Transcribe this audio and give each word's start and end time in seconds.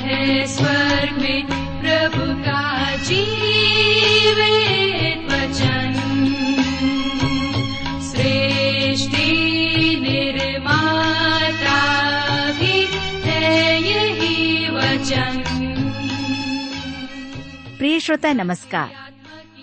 है 0.00 0.46
में 1.22 1.46
प्रभु 1.80 2.42
का 2.42 2.66
वचन। 5.26 5.92
सृष्टि 8.02 9.26
निर्माता 10.02 11.80
भी 12.52 12.86
है 13.24 13.82
यही 13.82 14.68
वचन। 14.70 15.42
प्रिय 17.78 18.00
श्रोता, 18.00 18.32
नमस्कार। 18.32 19.12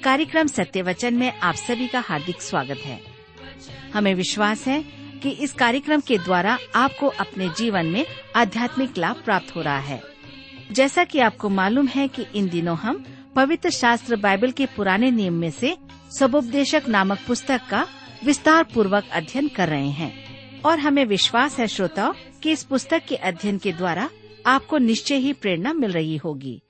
कार्यक्रम 0.04 0.48
सत्य 0.48 0.82
वचन 0.82 1.14
में 1.14 1.40
आप 1.40 1.56
सभी 1.56 1.88
का 1.88 2.00
हार्दिक 2.00 2.42
स्वागत 2.42 2.78
है। 2.78 3.02
हमें 3.94 4.16
विश्वास 4.16 4.68
है 4.68 4.84
कि 5.24 5.30
इस 5.30 5.54
कार्यक्रम 5.54 6.00
के 6.00 6.18
द्वारा 6.18 6.58
आपको 6.76 7.08
अपने 7.08 7.50
जीवन 7.50 7.86
में 7.86 8.06
आध्यात्मिक 8.36 8.98
लाभ 8.98 9.16
प्राप्त 9.26 9.56
हो 9.56 9.62
रहा 9.62 9.80
है। 9.80 10.13
जैसा 10.74 11.04
कि 11.04 11.20
आपको 11.20 11.50
मालूम 11.50 11.88
है 11.88 12.08
कि 12.08 12.26
इन 12.36 12.50
दिनों 12.50 12.78
हम 12.78 13.06
पवित्र 13.36 13.70
शास्त्र 13.70 14.16
बाइबल 14.16 14.52
के 14.52 14.66
पुराने 14.66 15.12
नियम 15.12 15.34
में 15.34 15.52
से 15.52 15.78
सबोपदेशक 16.20 16.84
नामक 16.88 17.20
पुस्तक 17.28 17.62
का 17.70 17.88
विस्तार 18.26 18.64
पूर्वक 18.64 19.04
अध्ययन 19.12 19.48
कर 19.48 19.70
रहे 19.70 19.90
हैं। 19.90 20.24
और 20.62 20.80
हमें 20.80 21.06
विश्वास 21.06 21.60
है, 21.60 21.68
श्रोताओं, 21.68 22.14
कि 22.44 22.52
इस 22.52 22.64
पुस्तक 22.64 23.02
के 23.08 23.16
अध्ययन 23.16 23.58
के 23.58 23.72
द्वारा 23.72 24.10
आपको 24.46 24.78
निश्चय 24.78 25.16
ही 25.16 25.34
प्रेरणा 25.34 25.74
मिल 25.74 25.92
रही 25.92 26.18
होगी। 26.18 26.62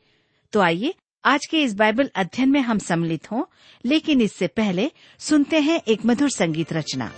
तो 0.51 0.59
आइए, 0.59 0.93
आज 1.25 1.45
के 1.45 1.63
इस 1.63 1.75
बाइबल 1.75 2.09
अध्ययन 2.15 2.49
में 2.49 2.61
हम 2.61 2.77
सम्मिलित 2.77 3.31
हों, 3.31 3.43
लेकिन 3.85 4.21
इससे 4.21 4.47
पहले 4.47 4.91
सुनते 5.19 5.59
हैं 5.59 5.81
एक 5.87 6.05
मधुर 6.05 6.29
संगीत 6.29 6.73
रचना। 6.73 7.11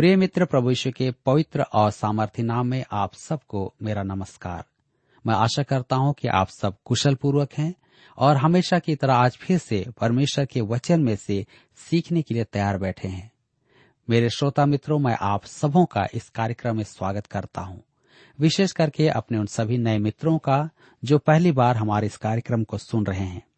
प्रिय 0.00 0.16
मित्र 0.16 0.44
प्रभु 0.44 0.74
के 0.86 1.10
पवित्र 1.10 1.62
और 1.62 1.90
सामर्थ्य 1.90 2.42
नाम 2.42 2.66
में 2.66 2.84
आप 2.92 3.14
सबको 3.14 3.74
मेरा 3.82 4.02
नमस्कार। 4.02 4.64
मैं 5.26 5.34
आशा 5.34 5.62
करता 5.62 5.96
हूँ 5.96 6.14
कि 6.14 6.28
आप 6.28 6.48
सब 6.48 6.76
कुशल 6.84 7.14
पूर्वक 7.14 7.52
हैं 7.52 7.74
और 8.18 8.36
हमेशा 8.36 8.78
की 8.78 8.96
तरह 8.96 9.14
आज 9.14 9.36
फिर 9.36 9.58
से 9.58 9.86
परमेश्वर 10.00 10.44
के 10.44 10.60
वचन 10.60 11.00
में 11.00 11.16
से 11.16 11.46
सीखने 11.76 12.22
के 12.22 12.34
लिए 12.34 12.44
तैयार 12.44 12.78
बैठे 12.78 13.08
हैं। 13.08 13.32
मेरे 14.10 14.30
श्रोता 14.30 14.66
मित्रों, 14.66 14.98
मैं 14.98 15.16
आप 15.20 15.44
सबों 15.44 15.84
का 15.84 16.08
इस 16.14 16.28
कार्यक्रम 16.28 16.76
में 16.76 16.84
स्वागत 16.84 17.26
करता 17.26 17.60
हूँ। 17.60 17.82
विशेष 18.40 18.72
करके 18.72 19.08
अपने 19.08 19.38
उन 19.38 19.46
सभी 19.46 19.78
नए 19.78 19.98
मित्रों 19.98 20.38
का 20.38 20.70
जो 21.04 21.18
पहली 21.18 21.52
बार 21.52 21.76
हमारे 21.76 22.06
इस 22.06 22.16
कार्यक्रम 22.16 22.64
को 22.64 22.78
सुन 22.78 23.06
रहे 23.06 23.24
हैं। 23.24 23.49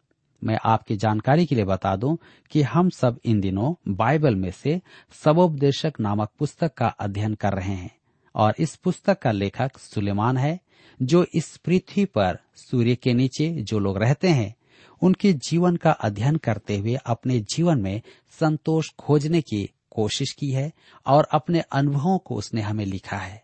आपकी 0.65 0.95
जानकारी 0.95 1.45
के 1.45 1.55
लिए 1.55 1.63
बता 1.63 1.95
दूँ 1.95 2.17
कि 2.51 2.61
हम 2.61 2.89
सब 2.89 3.19
इन 3.25 3.39
दिनों 3.39 3.95
बाइबल 3.95 4.35
में 4.35 4.51
से 4.51 4.81
सबोपदेशक 5.23 5.93
नामक 5.99 6.29
पुस्तक 6.39 6.73
का 6.73 6.87
अध्ययन 6.87 7.33
कर 7.33 7.53
रहे 7.53 7.73
हैं 7.73 7.95
और 8.35 8.53
इस 8.59 8.75
पुस्तक 8.75 9.19
का 9.19 9.31
लेखक 9.31 9.77
सुलेमान 9.77 10.37
है, 10.37 10.59
जो 11.01 11.25
इस 11.33 11.57
पृथ्वी 11.57 12.05
पर 12.05 12.39
सूर्य 12.55 12.95
के 12.95 13.13
नीचे 13.13 13.49
जो 13.49 13.79
लोग 13.79 13.97
रहते 13.97 14.27
हैं, 14.27 14.55
उनके 15.01 15.33
जीवन 15.33 15.75
का 15.75 15.91
अध्ययन 15.91 16.35
करते 16.35 16.77
हुए 16.77 16.95
अपने 16.95 17.39
जीवन 17.39 17.81
में 17.81 18.01
संतोष 18.39 18.89
खोजने 18.99 19.41
की 19.41 19.69
कोशिश 19.91 20.31
की 20.31 20.51
है 20.51 20.71
और 21.07 21.27
अपने 21.31 21.59
अनुभवों 21.59 22.17
को 22.17 22.35
उसने 22.35 22.61
हमें 22.61 22.85
लिखा 22.85 23.17
है 23.17 23.43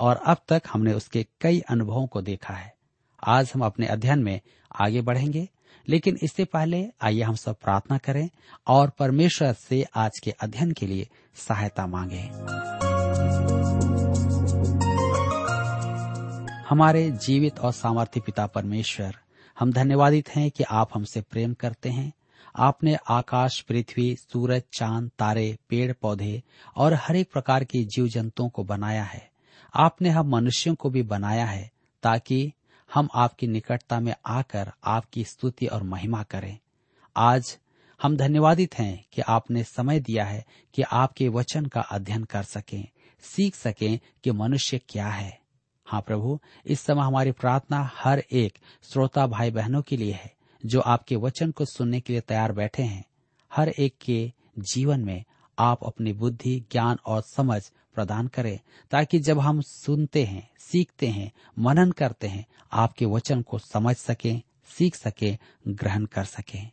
और 0.00 0.16
अब 0.16 0.36
तक 0.48 0.62
हमने 0.72 0.92
उसके 0.92 1.26
कई 1.40 1.60
अनुभवों 1.60 2.06
को 2.06 2.22
देखा 2.22 2.54
है। 2.54 2.74
आज 3.26 3.52
हम 3.54 3.64
अपने 3.64 3.86
अध्ययन 3.86 4.18
में 4.18 4.40
आगे 4.80 5.00
बढ़ेंगे। 5.00 5.48
लेकिन 5.88 6.18
इससे 6.22 6.44
पहले 6.44 6.88
आइए 7.02 7.22
हम 7.22 7.34
सब 7.34 7.56
प्रार्थना 7.56 7.98
करें 7.98 8.30
और 8.66 8.90
परमेश्वर 8.90 9.52
से 9.52 9.86
आज 9.94 10.18
के 10.18 10.30
अध्ययन 10.30 10.72
के 10.72 10.86
लिए 10.86 11.08
सहायता 11.34 11.86
मांगे। 11.86 12.30
हमारे 16.68 17.10
जीवित 17.10 17.58
और 17.58 17.72
सामर्थ्य 17.72 18.20
पिता 18.20 18.46
परमेश्वर, 18.46 19.16
हम 19.58 19.72
धन्यवादित 19.72 20.28
हैं 20.28 20.50
कि 20.50 20.64
आप 20.64 20.88
हमसे 20.94 21.20
प्रेम 21.20 21.54
करते 21.54 21.88
हैं। 21.88 22.12
आपने 22.56 22.96
आकाश, 23.08 23.60
पृथ्वी, 23.60 24.16
सूरज, 24.16 24.62
चाँद, 24.72 25.10
तारे, 25.18 25.58
पेड़, 25.68 25.92
पौधे 25.92 26.42
और 26.76 26.94
हर 26.94 27.16
एक 27.16 27.32
प्रकार 27.32 27.64
के 27.64 27.84
जीव 27.84 28.08
जंतुओं 28.08 28.48
को 28.48 28.64
बनाया 28.64 29.04
है। 29.04 29.30
आपने 29.74 30.08
हम 30.08 30.28
मनुष्यों 30.28 30.74
को 30.74 30.90
भी 30.90 31.02
बनाया 31.02 31.46
है 31.46 31.70
ताकि 32.02 32.52
हम 32.94 33.08
आपकी 33.14 33.46
निकटता 33.46 34.00
में 34.00 34.14
आकर 34.26 34.72
आपकी 34.84 35.24
स्तुति 35.24 35.66
और 35.66 35.82
महिमा 35.82 36.22
करें। 36.22 36.58
आज 37.16 37.58
हम 38.02 38.16
धन्यवादित 38.16 38.78
हैं 38.78 39.04
कि 39.12 39.22
आपने 39.22 39.64
समय 39.64 40.00
दिया 40.00 40.24
है 40.24 40.44
कि 40.74 40.82
आपके 40.82 41.28
वचन 41.28 41.66
का 41.66 41.80
अध्ययन 41.80 42.24
कर 42.24 42.42
सकें, 42.42 42.88
सीख 43.20 43.54
सकें 43.54 43.98
कि 44.24 44.30
मनुष्य 44.30 44.80
क्या 44.88 45.08
है। 45.08 45.40
हाँ 45.86 46.00
प्रभु, 46.00 46.38
इस 46.66 46.80
समय 46.80 47.02
हमारी 47.02 47.32
प्रार्थना 47.32 47.90
हर 47.94 48.18
एक 48.18 48.58
श्रोता 48.82 49.26
भाई 49.26 49.50
बहनों 49.50 49.82
के 49.82 49.96
लिए 49.96 50.12
है, 50.12 50.34
जो 50.66 50.80
आपके 50.80 51.16
वचन 51.16 51.50
को 51.50 51.64
सुनने 51.64 52.00
के 52.00 52.12
लिए 52.12 52.20
तैयार 52.20 52.52
बैठे 52.52 52.82
हैं। 52.82 53.04
हर 53.54 53.68
एक 53.68 53.94
के 54.04 54.32
जीवन 54.58 55.00
में 55.00 55.24
आप 55.58 55.84
अपनी 55.84 56.12
बुद्धि, 56.12 56.64
ज्ञान 56.72 56.98
और 57.06 57.22
समझ 57.22 57.72
प्रदान 58.00 58.26
करें 58.28 58.58
ताकि 58.90 59.18
जब 59.18 59.38
हम 59.38 59.60
सुनते 59.60 60.24
हैं 60.24 60.48
सीखते 60.58 61.08
हैं 61.08 61.30
मनन 61.58 61.90
करते 61.90 62.26
हैं 62.26 62.44
आपके 62.72 63.06
वचन 63.06 63.42
को 63.42 63.58
समझ 63.58 63.96
सकें 63.96 64.40
सीख 64.78 64.94
सकें 64.94 65.36
ग्रहण 65.68 66.04
कर 66.04 66.24
सकें। 66.24 66.70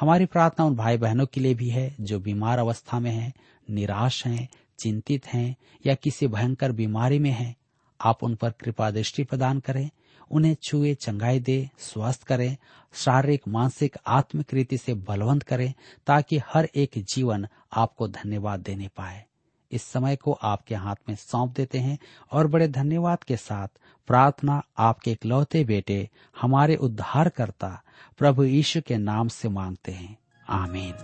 हमारी 0.00 0.26
प्रार्थना 0.26 0.66
उन 0.66 0.76
भाई 0.76 0.96
बहनों 0.96 1.26
के 1.26 1.40
लिए 1.40 1.54
भी 1.54 1.68
है 1.68 1.94
जो 2.00 2.18
बीमार 2.20 2.58
अवस्था 2.58 3.00
में 3.00 3.10
हैं, 3.10 3.32
निराश 3.70 4.26
हैं 4.26 4.48
चिंतित 4.78 5.26
हैं 5.26 5.56
या 5.86 5.94
किसी 5.94 6.26
भयंकर 6.26 6.72
बीमारी 6.72 7.18
में 7.18 7.30
हैं 7.30 7.54
आप 8.00 8.22
उन 8.24 8.34
पर 8.34 8.50
कृपा 8.50 8.90
दृष्टि 8.90 9.24
प्रदान 9.24 9.60
करें 9.60 9.90
उन्हें 10.30 10.56
छुए 10.62 10.94
चंगाई 10.94 11.40
दे 11.40 11.70
स्वस्थ 11.78 12.22
करें 12.24 12.56
शारीरिक 12.94 13.48
मानसिक 13.48 13.96
आत्मिक 14.06 14.54
रीति 14.54 14.78
से 14.78 14.94
बलवंत 14.94 15.42
करें 15.42 15.72
ताकि 16.06 16.40
हर 16.48 16.68
एक 16.74 16.98
जीवन 17.14 17.46
आपको 17.72 18.08
धन्यवाद 18.08 18.60
देने 18.60 18.88
पाए। 18.88 19.24
इस 19.72 19.82
समय 19.82 20.16
को 20.16 20.32
आपके 20.32 20.74
हाथ 20.74 20.94
में 21.08 21.16
सौंप 21.16 21.50
देते 21.50 21.78
हैं 21.78 21.98
और 22.32 22.46
बड़े 22.46 22.68
धन्यवाद 22.68 23.24
के 23.24 23.36
साथ 23.36 23.68
प्रार्थना 24.06 24.62
आपके 24.78 25.12
इकलौते 25.12 25.64
बेटे, 25.64 26.10
हमारे 26.40 26.76
उद्धारकर्ता, 26.76 27.82
प्रभु 28.18 28.44
यीशु 28.44 28.80
के 28.80 28.96
नाम 28.96 29.28
से 29.28 29.48
मांगते 29.48 29.92
हैं। 29.92 30.18
आमीन। 30.48 30.94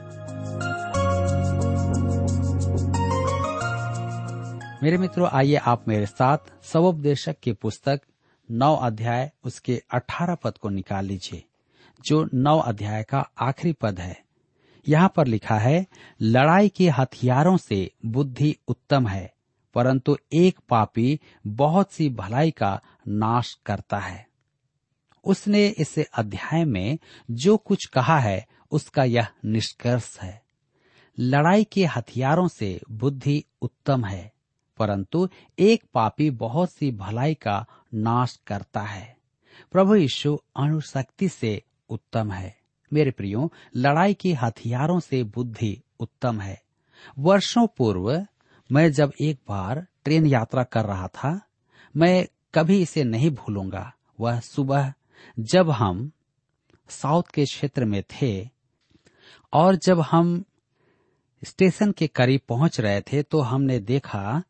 मेरे 4.82 4.98
मित्रों, 4.98 5.28
आइए 5.28 5.56
आप 5.56 5.88
मेरे 5.88 6.06
साथ 6.06 6.38
सवोपदेशक 6.62 7.36
की 7.42 7.52
पुस्तक 7.52 8.00
नौ 8.50 8.76
अध्याय, 8.76 9.32
उसके 9.44 9.82
अठारह 9.90 10.34
पद 10.34 10.58
को 10.58 10.68
निकाल 10.68 11.04
लीजिए, 11.04 11.44
जो 12.06 12.28
नौ 12.34 12.58
अध्याय 12.58 13.02
का 13.02 13.30
आखिरी 13.40 13.72
पद 13.72 14.00
है। 14.00 14.25
यहाँ 14.88 15.12
पर 15.16 15.26
लिखा 15.26 15.58
है, 15.58 15.86
लड़ाई 16.22 16.68
के 16.68 16.88
हथियारों 16.88 17.56
से 17.56 17.90
बुद्धि 18.06 18.56
उत्तम 18.68 19.08
है, 19.08 19.34
परंतु 19.74 20.16
एक 20.32 20.58
पापी 20.68 21.20
बहुत 21.46 21.92
सी 21.92 22.08
भलाई 22.10 22.50
का 22.50 22.80
नाश 23.08 23.58
करता 23.66 23.98
है। 23.98 24.26
उसने 25.24 25.66
इस 25.66 25.98
अध्याय 25.98 26.64
में 26.64 26.98
जो 27.30 27.56
कुछ 27.56 27.86
कहा 27.86 28.18
है, 28.18 28.46
उसका 28.70 29.04
यह 29.04 29.26
निष्कर्ष 29.44 30.18
है। 30.20 30.42
लड़ाई 31.18 31.64
के 31.64 31.84
हथियारों 31.84 32.48
से 32.48 32.80
बुद्धि 32.90 33.44
उत्तम 33.62 34.04
है, 34.04 34.32
परंतु 34.78 35.28
एक 35.58 35.84
पापी 35.94 36.30
बहुत 36.30 36.72
सी 36.72 36.90
भलाई 36.90 37.34
का 37.34 37.66
नाश 37.94 38.36
करता 38.46 38.80
है। 38.80 39.16
प्रभु 39.72 39.94
यीशु 39.94 40.38
अणुशक्ति 40.56 41.28
से 41.28 41.62
उत्तम 41.90 42.32
है। 42.32 42.65
मेरे 42.96 43.10
प्रियो, 43.10 43.52
लड़ाई 43.76 44.14
के 44.14 44.32
हथियारों 44.34 44.98
से 45.00 45.22
बुद्धि 45.24 45.76
उत्तम 46.00 46.40
है। 46.40 46.60
वर्षों 47.18 47.66
पूर्व, 47.76 48.26
मैं 48.70 48.90
जब 48.92 49.12
एक 49.20 49.38
बार 49.48 49.86
ट्रेन 50.04 50.26
यात्रा 50.26 50.62
कर 50.62 50.84
रहा 50.84 51.08
था, 51.08 51.40
मैं 51.94 52.26
कभी 52.54 52.80
इसे 52.82 53.04
नहीं 53.04 53.30
भूलूँगा। 53.30 53.92
वह 54.20 54.40
सुबह, 54.40 54.92
जब 55.38 55.70
हम 55.70 56.10
साउथ 56.90 57.22
के 57.34 57.44
क्षेत्र 57.44 57.84
में 57.84 58.02
थे 58.12 58.48
और 59.52 59.76
जब 59.76 60.00
हम 60.00 60.44
स्टेशन 61.42 61.92
के 61.92 62.06
करीब 62.06 62.40
पहुँच 62.48 62.80
रहे 62.80 63.00
थे 63.02 63.22
तो 63.22 63.40
हमने 63.40 63.78
देखा 63.80 64.42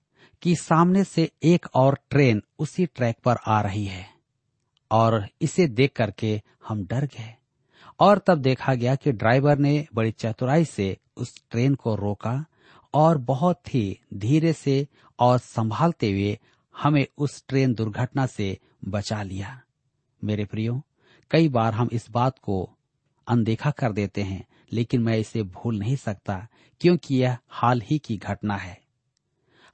कि 0.43 0.55
सामने 0.57 1.05
से 1.05 1.31
एक 1.43 1.67
और 1.75 1.99
ट्रेन 2.11 2.43
उसी 2.59 2.87
ट्रैक 2.87 3.17
पर 3.25 3.37
आ 3.47 3.61
रही 3.61 3.85
है 3.85 4.07
और 4.91 5.27
इसे 5.43 5.67
देख 5.69 5.93
करके 5.97 6.41
हम 6.69 6.85
डर 6.87 7.05
गए। 7.07 7.35
और 8.01 8.19
तब 8.19 8.39
देखा 8.39 8.75
गया 8.75 8.95
कि 8.95 9.13
ड्राइवर 9.13 9.59
ने 9.59 9.87
बड़ी 9.95 10.11
चतुराई 10.11 10.65
से 10.65 10.97
उस 11.17 11.43
ट्रेन 11.51 11.75
को 11.75 11.95
रोका 11.95 12.45
और 12.95 13.19
बहुत 13.19 13.75
ही 13.75 13.99
धीरे 14.15 14.53
से 14.53 14.87
और 15.19 15.39
संभालते 15.39 16.11
हुए 16.11 16.39
हमें 16.77 17.07
उस 17.19 17.45
ट्रेन 17.49 17.75
दुर्घटना 17.75 18.27
से 18.27 18.59
बचा 18.85 19.23
लिया। 19.23 19.61
मेरे 20.25 20.45
प्रियो, 20.45 20.83
कई 21.31 21.49
बार 21.49 21.75
हम 21.75 21.89
इस 21.93 22.11
बात 22.11 22.39
को 22.39 22.77
अनदेखा 23.27 23.71
कर 23.71 23.93
देते 23.93 24.23
हैं, 24.23 24.45
लेकिन 24.73 25.03
मैं 25.03 25.19
इसे 25.19 25.43
भूल 25.43 25.79
नहीं 25.79 25.97
सकता 25.97 26.47
क्योंकि 26.81 27.15
यह 27.15 27.39
हाल 27.49 27.81
ही 27.81 27.99
की 27.99 28.17
घटना 28.17 28.57
है। 28.57 28.81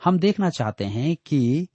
हम 0.05 0.19
देखना 0.19 0.51
चाहते 0.51 0.85
हैं 0.85 1.17
कि 1.27 1.69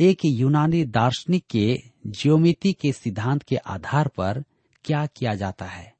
एक 0.00 0.18
यूनानी 0.24 0.84
दार्शनिक 0.84 1.46
के 1.50 1.78
ज्योमिति 2.06 2.72
के 2.72 2.92
सिद्धांत 2.92 3.42
के 3.42 3.56
आधार 3.56 4.08
पर 4.08 4.44
क्या 4.84 5.06
किया 5.06 5.34
जाता 5.34 5.64
है? 5.64 5.94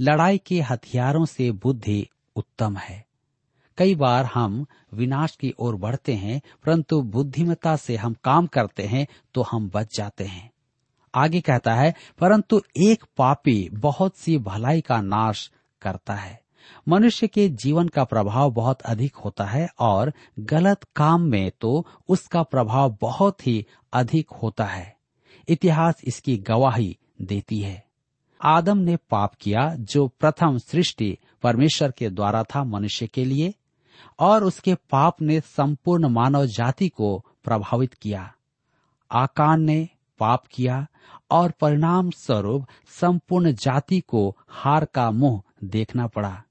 लड़ाई 0.00 0.38
के 0.38 0.60
हथियारों 0.60 1.24
से 1.24 1.50
बुद्धि 1.50 2.08
उत्तम 2.36 2.76
है। 2.76 3.06
कई 3.78 3.94
बार 3.94 4.24
हम 4.24 4.66
विनाश 4.94 5.36
की 5.36 5.54
ओर 5.58 5.76
बढ़ते 5.76 6.14
हैं, 6.14 6.40
परंतु 6.66 7.02
बुद्धिमता 7.02 7.76
से 7.76 7.96
हम 7.96 8.14
काम 8.24 8.46
करते 8.46 8.82
हैं 8.82 9.06
तो 9.34 9.42
हम 9.42 9.70
बच 9.74 9.96
जाते 9.96 10.24
हैं। 10.24 10.50
आगे 11.14 11.40
कहता 11.40 11.74
है, 11.74 11.94
परंतु 12.18 12.62
एक 12.76 13.04
पापी 13.16 13.68
बहुत 13.72 14.16
सी 14.16 14.38
भलाई 14.38 14.80
का 14.80 15.00
नाश 15.00 15.50
करता 15.82 16.14
है। 16.14 16.42
मनुष्य 16.88 17.26
के 17.26 17.48
जीवन 17.48 17.88
का 17.88 18.04
प्रभाव 18.04 18.50
बहुत 18.50 18.82
अधिक 18.82 19.16
होता 19.16 19.44
है 19.44 19.68
और 19.78 20.12
गलत 20.38 20.86
काम 20.96 21.20
में 21.20 21.52
तो 21.60 21.86
उसका 22.08 22.42
प्रभाव 22.42 22.98
बहुत 23.00 23.46
ही 23.46 23.66
अधिक 23.92 24.30
होता 24.30 24.64
है। 24.64 24.96
इतिहास 25.48 25.94
इसकी 26.04 26.36
गवाही 26.36 26.98
देती 27.22 27.60
है। 27.60 27.91
आदम 28.42 28.78
ने 28.78 28.96
पाप 28.96 29.34
किया 29.34 29.74
जो 29.74 30.08
प्रथम 30.08 30.58
सृष्टि 30.58 31.18
परमेश्वर 31.42 31.90
के 31.90 32.10
द्वारा 32.10 32.42
था 32.42 32.64
मनुष्य 32.64 33.06
के 33.06 33.24
लिए, 33.24 33.54
और 34.18 34.44
उसके 34.44 34.74
पाप 34.74 35.22
ने 35.22 35.40
संपूर्ण 35.40 36.08
मानव 36.08 36.46
जाति 36.46 36.88
को 36.88 37.24
प्रभावित 37.44 37.94
किया। 37.94 38.34
आकान 39.12 39.62
ने 39.62 39.88
पाप 40.18 40.44
किया 40.50 40.86
और 41.30 41.50
परिणाम 41.50 42.10
स्वरूप 42.10 42.66
संपूर्ण 42.86 43.52
जाति 43.52 44.00
को 44.00 44.36
हार 44.48 44.84
का 44.84 45.10
मुँह 45.10 45.42
देखना 45.64 46.06
पड़ा। 46.06 46.42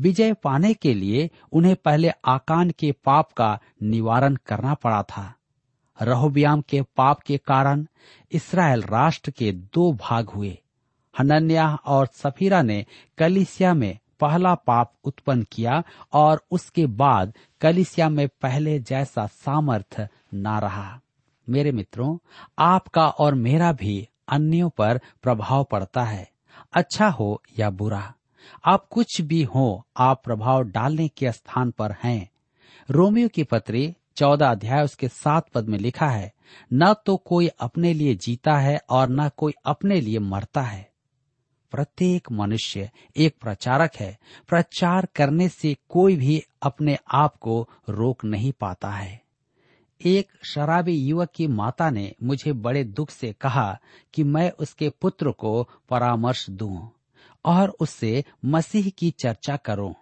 विजय 0.00 0.32
पाने 0.32 0.74
के 0.74 0.94
लिए 0.94 1.30
उन्हें 1.52 1.76
पहले 1.76 2.10
आकान 2.24 2.70
के 2.70 2.92
पाप 2.92 3.32
का 3.32 3.58
निवारण 3.82 4.36
करना 4.36 4.74
पड़ा 4.74 5.02
था। 5.02 5.34
रहोब्याम 6.02 6.60
के 6.60 6.82
पाप 6.82 7.20
के 7.20 7.38
कारण 7.38 7.86
इसराइल 8.32 8.82
राष्ट्र 8.82 9.30
के 9.30 9.52
दो 9.52 9.92
भाग 9.92 10.28
हुए। 10.28 10.58
हनन्या 11.18 11.74
और 11.74 12.06
सफीरा 12.06 12.62
ने 12.62 12.86
कलिसिया 13.18 13.74
में 13.74 13.98
पहला 14.20 14.54
पाप 14.54 14.92
उत्पन्न 15.04 15.42
किया 15.42 15.82
और 16.12 16.44
उसके 16.50 16.86
बाद 16.86 17.34
कलिसिया 17.60 18.08
में 18.08 18.28
पहले 18.28 18.78
जैसा 18.78 19.26
सामर्थ 19.26 20.08
न 20.34 20.58
रहा। 20.62 21.00
मेरे 21.48 21.72
मित्रों, 21.72 22.18
आपका 22.58 23.08
और 23.08 23.34
मेरा 23.34 23.72
भी 23.72 24.08
अन्यों 24.28 24.70
पर 24.70 25.00
प्रभाव 25.22 25.64
पड़ता 25.64 26.02
है। 26.02 26.30
अच्छा 26.72 27.08
हो 27.08 27.42
या 27.58 27.70
बुरा, 27.70 28.14
आप 28.64 28.86
कुछ 28.90 29.20
भी 29.20 29.42
हो, 29.42 29.86
आप 29.96 30.22
प्रभाव 30.24 30.62
डालने 30.62 31.08
के 31.08 31.32
स्थान 31.32 31.70
पर 31.70 31.94
हैं। 32.04 32.30
रोमियो 32.90 33.28
की 33.28 33.44
पत्री 33.44 33.94
चौदह 34.16 34.50
अध्याय 34.50 34.84
उसके 34.84 35.08
सात 35.08 35.48
पद 35.48 35.68
में 35.68 35.78
लिखा 35.78 36.06
है, 36.06 36.32
न 36.72 36.94
तो 37.06 37.16
कोई 37.16 37.46
अपने 37.46 37.92
लिए 37.92 38.14
जीता 38.14 38.56
है 38.58 38.80
और 38.90 39.08
न 39.10 39.28
कोई 39.28 39.52
अपने 39.64 40.00
लिए 40.00 40.18
मरता 40.18 40.62
है। 40.62 40.89
प्रत्येक 41.70 42.32
मनुष्य 42.32 42.90
एक 43.16 43.36
प्रचारक 43.40 43.90
है। 44.00 44.18
प्रचार 44.48 45.08
करने 45.14 45.48
से 45.48 45.76
कोई 45.88 46.16
भी 46.16 46.42
अपने 46.62 46.98
आप 47.12 47.36
को 47.36 47.68
रोक 47.88 48.24
नहीं 48.24 48.52
पाता 48.52 48.90
है। 48.90 49.22
एक 50.04 50.28
शराबी 50.44 50.94
युवक 50.94 51.30
की 51.34 51.46
माता 51.46 51.90
ने 51.90 52.14
मुझे 52.22 52.52
बड़े 52.52 52.84
दुख 52.84 53.10
से 53.10 53.32
कहा 53.32 53.78
कि 54.14 54.24
मैं 54.24 54.50
उसके 54.50 54.88
पुत्र 54.88 55.30
को 55.30 55.68
परामर्श 55.88 56.50
दूँ 56.50 56.90
और 57.44 57.68
उससे 57.80 58.24
मसीह 58.44 58.90
की 58.98 59.10
चर्चा 59.10 59.56
करूँ। 59.56 59.94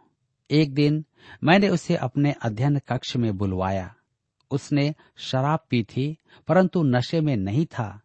एक 0.50 0.74
दिन 0.74 1.04
मैंने 1.44 1.68
उसे 1.68 1.96
अपने 1.96 2.34
अध्ययन 2.42 2.78
कक्ष 2.78 3.16
में 3.16 3.38
बुलवाया। 3.38 3.94
उसने 4.50 4.94
शराब 5.16 5.60
पी 5.70 5.82
थी, 5.82 6.16
परंतु 6.48 6.82
नशे 6.82 7.20
में 7.20 7.36
नहीं 7.36 7.66
था। 7.66 8.00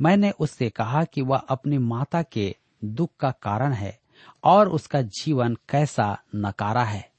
मैंने 0.00 0.30
उससे 0.30 0.70
कहा 0.70 1.04
कि 1.04 1.22
वह 1.22 1.38
अपनी 1.38 1.78
माता 1.78 2.22
के 2.22 2.56
दुख 2.84 3.10
का 3.20 3.30
कारण 3.30 3.72
है 3.72 3.98
और 4.44 4.68
उसका 4.68 5.02
जीवन 5.02 5.54
कैसा 5.54 6.18
नकारा 6.36 6.84
है। 6.84 7.10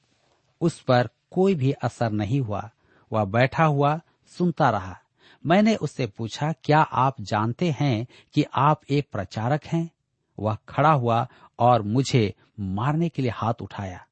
उस 0.62 0.82
पर 0.82 1.10
कोई 1.32 1.56
भी 1.56 1.72
असर 1.72 2.12
नहीं 2.12 2.42
हुआ। 2.42 2.70
वह 3.14 3.26
बैठा 3.26 3.66
हुआ, 3.66 4.00
सुनता 4.28 4.70
रहा। 4.70 5.00
मैंने 5.46 5.76
उससे 5.76 6.08
पूछा, 6.08 6.54
क्या 6.64 6.80
आप 6.80 7.22
जानते 7.22 7.72
हैं 7.72 8.08
कि 8.34 8.46
आप 8.56 8.82
एक 8.90 9.08
प्रचारक 9.12 9.66
हैं? 9.66 9.92
वह 10.40 10.58
खड़ा 10.70 10.92
हुआ 10.92 11.28
और 11.60 11.82
मुझे 11.82 12.34
मारने 12.60 13.10
के 13.10 13.22
लिए 13.22 13.32
हाथ 13.32 13.54
उठाया। 13.62 14.06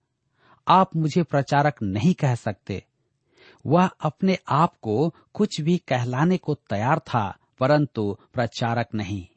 आप 0.67 0.95
मुझे 0.95 1.23
प्रचारक 1.23 1.75
नहीं 1.83 2.13
कह 2.13 2.35
सकते। 2.35 2.83
वह 3.65 3.89
अपने 4.01 4.37
आप 4.49 4.73
को 4.81 5.13
कुछ 5.33 5.61
भी 5.61 5.77
कहलाने 5.77 6.37
को 6.37 6.55
तैयार 6.55 6.99
था, 6.99 7.37
परंतु 7.59 8.17
प्रचारक 8.33 8.87
नहीं। 8.95 9.36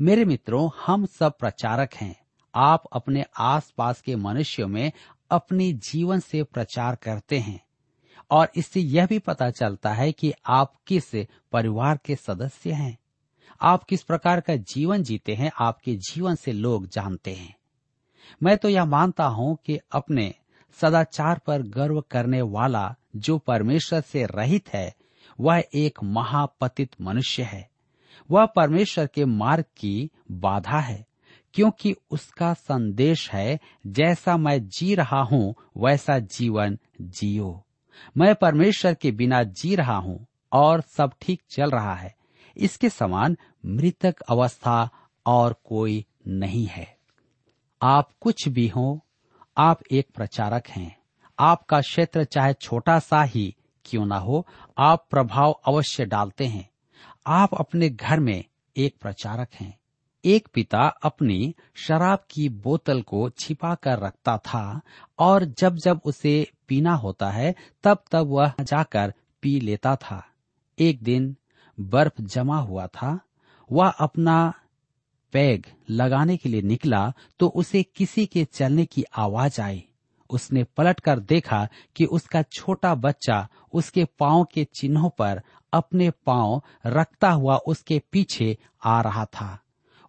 मेरे 0.00 0.24
मित्रों, 0.24 0.70
हम 0.86 1.06
सब 1.06 1.38
प्रचारक 1.38 1.94
हैं। 1.94 2.20
आप 2.54 2.82
अपने 2.92 3.24
आसपास 3.38 4.00
के 4.00 4.16
मनुष्यों 4.16 4.68
में 4.68 4.92
अपने 5.30 5.72
जीवन 5.72 6.20
से 6.20 6.42
प्रचार 6.42 6.96
करते 6.96 7.38
हैं। 7.38 7.66
और 8.30 8.48
इससे 8.56 8.80
यह 8.80 9.06
भी 9.06 9.18
पता 9.18 9.50
चलता 9.50 9.92
है 9.92 10.12
कि 10.12 10.32
आप 10.46 10.74
किस 10.86 11.14
परिवार 11.52 11.98
के 12.04 12.16
सदस्य 12.16 12.72
हैं। 12.72 12.98
आप 13.60 13.84
किस 13.84 14.02
प्रकार 14.02 14.40
का 14.40 14.56
जीवन 14.56 15.02
जीते 15.02 15.34
हैं, 15.34 15.50
आपके 15.60 15.94
जीवन 15.96 16.34
से 16.34 16.52
लोग 16.52 16.86
जानते 16.86 17.34
हैं। 17.34 17.56
मैं 18.42 18.58
तो 18.58 18.68
यह 18.68 18.84
मानता 18.84 19.26
हूँ 19.26 19.58
कि 19.66 19.80
अपने 19.92 20.34
सदाचार 20.72 21.40
पर 21.46 21.62
गर्व 21.62 22.00
करने 22.00 22.42
वाला 22.42 22.94
जो 23.16 23.38
परमेश्वर 23.38 24.00
से 24.00 24.26
रहित 24.26 24.68
है, 24.68 24.94
वह 25.40 25.64
एक 25.74 25.98
महापतित 26.02 26.90
मनुष्य 27.00 27.42
है। 27.42 27.70
वह 28.30 28.46
परमेश्वर 28.46 29.06
के 29.06 29.24
मार्ग 29.24 29.64
की 29.76 30.10
बाधा 30.30 30.80
है, 30.80 31.06
क्योंकि 31.54 31.94
उसका 32.10 32.54
संदेश 32.54 33.30
है, 33.30 33.58
जैसा 33.86 34.36
मैं 34.36 34.68
जी 34.68 34.94
रहा 34.94 35.22
हूँ, 35.22 35.54
वैसा 35.76 36.18
जीवन 36.18 36.78
जियो। 37.00 37.66
मैं 38.16 38.34
परमेश्वर 38.34 38.94
के 38.94 39.10
बिना 39.10 39.42
जी 39.42 39.74
रहा 39.74 39.96
हूँ 39.96 40.26
और 40.52 40.80
सब 40.80 41.12
ठीक 41.20 41.42
चल 41.50 41.70
रहा 41.70 41.94
है। 41.94 42.14
इसके 42.56 42.88
समान 42.88 43.36
मृतक 43.66 44.20
अवस्था 44.20 44.90
और 45.26 45.56
कोई 45.64 46.06
नहीं 46.28 46.66
है। 46.66 46.96
आप 47.82 48.10
कुछ 48.20 48.48
भी 48.48 48.68
हो, 48.68 49.06
आप 49.56 49.80
एक 49.90 50.08
प्रचारक 50.14 50.68
हैं। 50.68 50.96
आपका 51.38 51.80
क्षेत्र 51.80 52.24
चाहे 52.24 52.52
छोटा 52.52 52.98
सा 52.98 53.22
ही 53.22 53.56
क्यों 53.84 54.06
ना 54.06 54.18
हो, 54.18 54.46
आप 54.78 55.06
प्रभाव 55.10 55.60
अवश्य 55.66 56.04
डालते 56.04 56.46
हैं। 56.46 56.70
आप 57.26 57.54
अपने 57.54 57.88
घर 57.90 58.20
में 58.20 58.44
एक 58.76 58.96
प्रचारक 59.00 59.48
हैं। 59.54 59.78
एक 60.24 60.48
पिता 60.54 60.78
अपनी 60.78 61.54
शराब 61.74 62.18
की 62.30 62.48
बोतल 62.48 63.02
को 63.02 63.30
छिपा 63.30 63.74
कर 63.74 63.98
रखता 63.98 64.38
था 64.38 64.80
और 65.18 65.44
जब 65.44 65.76
जब 65.76 66.00
उसे 66.04 66.50
पीना 66.68 66.94
होता 66.94 67.30
है, 67.30 67.54
तब 67.84 68.04
तब 68.12 68.26
वह 68.26 68.52
जाकर 68.60 69.14
पी 69.42 69.60
लेता 69.60 69.96
था। 69.96 70.26
एक 70.78 71.02
दिन 71.02 71.36
बर्फ़ 71.80 72.22
जमा 72.22 72.58
हुआ 72.58 72.86
था। 72.86 73.20
वह 73.72 73.88
अपना 73.88 74.52
पैग 75.32 75.66
लगाने 75.90 76.36
के 76.36 76.48
लिए 76.48 76.62
निकला 76.62 77.12
तो 77.38 77.48
उसे 77.48 77.82
किसी 77.82 78.26
के 78.26 78.44
चलने 78.44 78.84
की 78.84 79.04
आवाज़ 79.16 79.60
आई। 79.60 79.84
उसने 80.30 80.64
पलटकर 80.64 81.18
देखा 81.18 81.68
कि 81.96 82.04
उसका 82.04 82.42
छोटा 82.42 82.94
बच्चा 82.94 83.48
उसके 83.72 84.04
पाँव 84.04 84.44
के 84.44 84.64
चिन्हों 84.64 85.10
पर 85.10 85.42
अपने 85.76 86.10
पाँव 86.10 86.62
रखता 86.86 87.30
हुआ 87.30 87.56
उसके 87.56 88.02
पीछे 88.12 88.58
आ 88.84 89.00
रहा 89.00 89.24
था। 89.24 89.58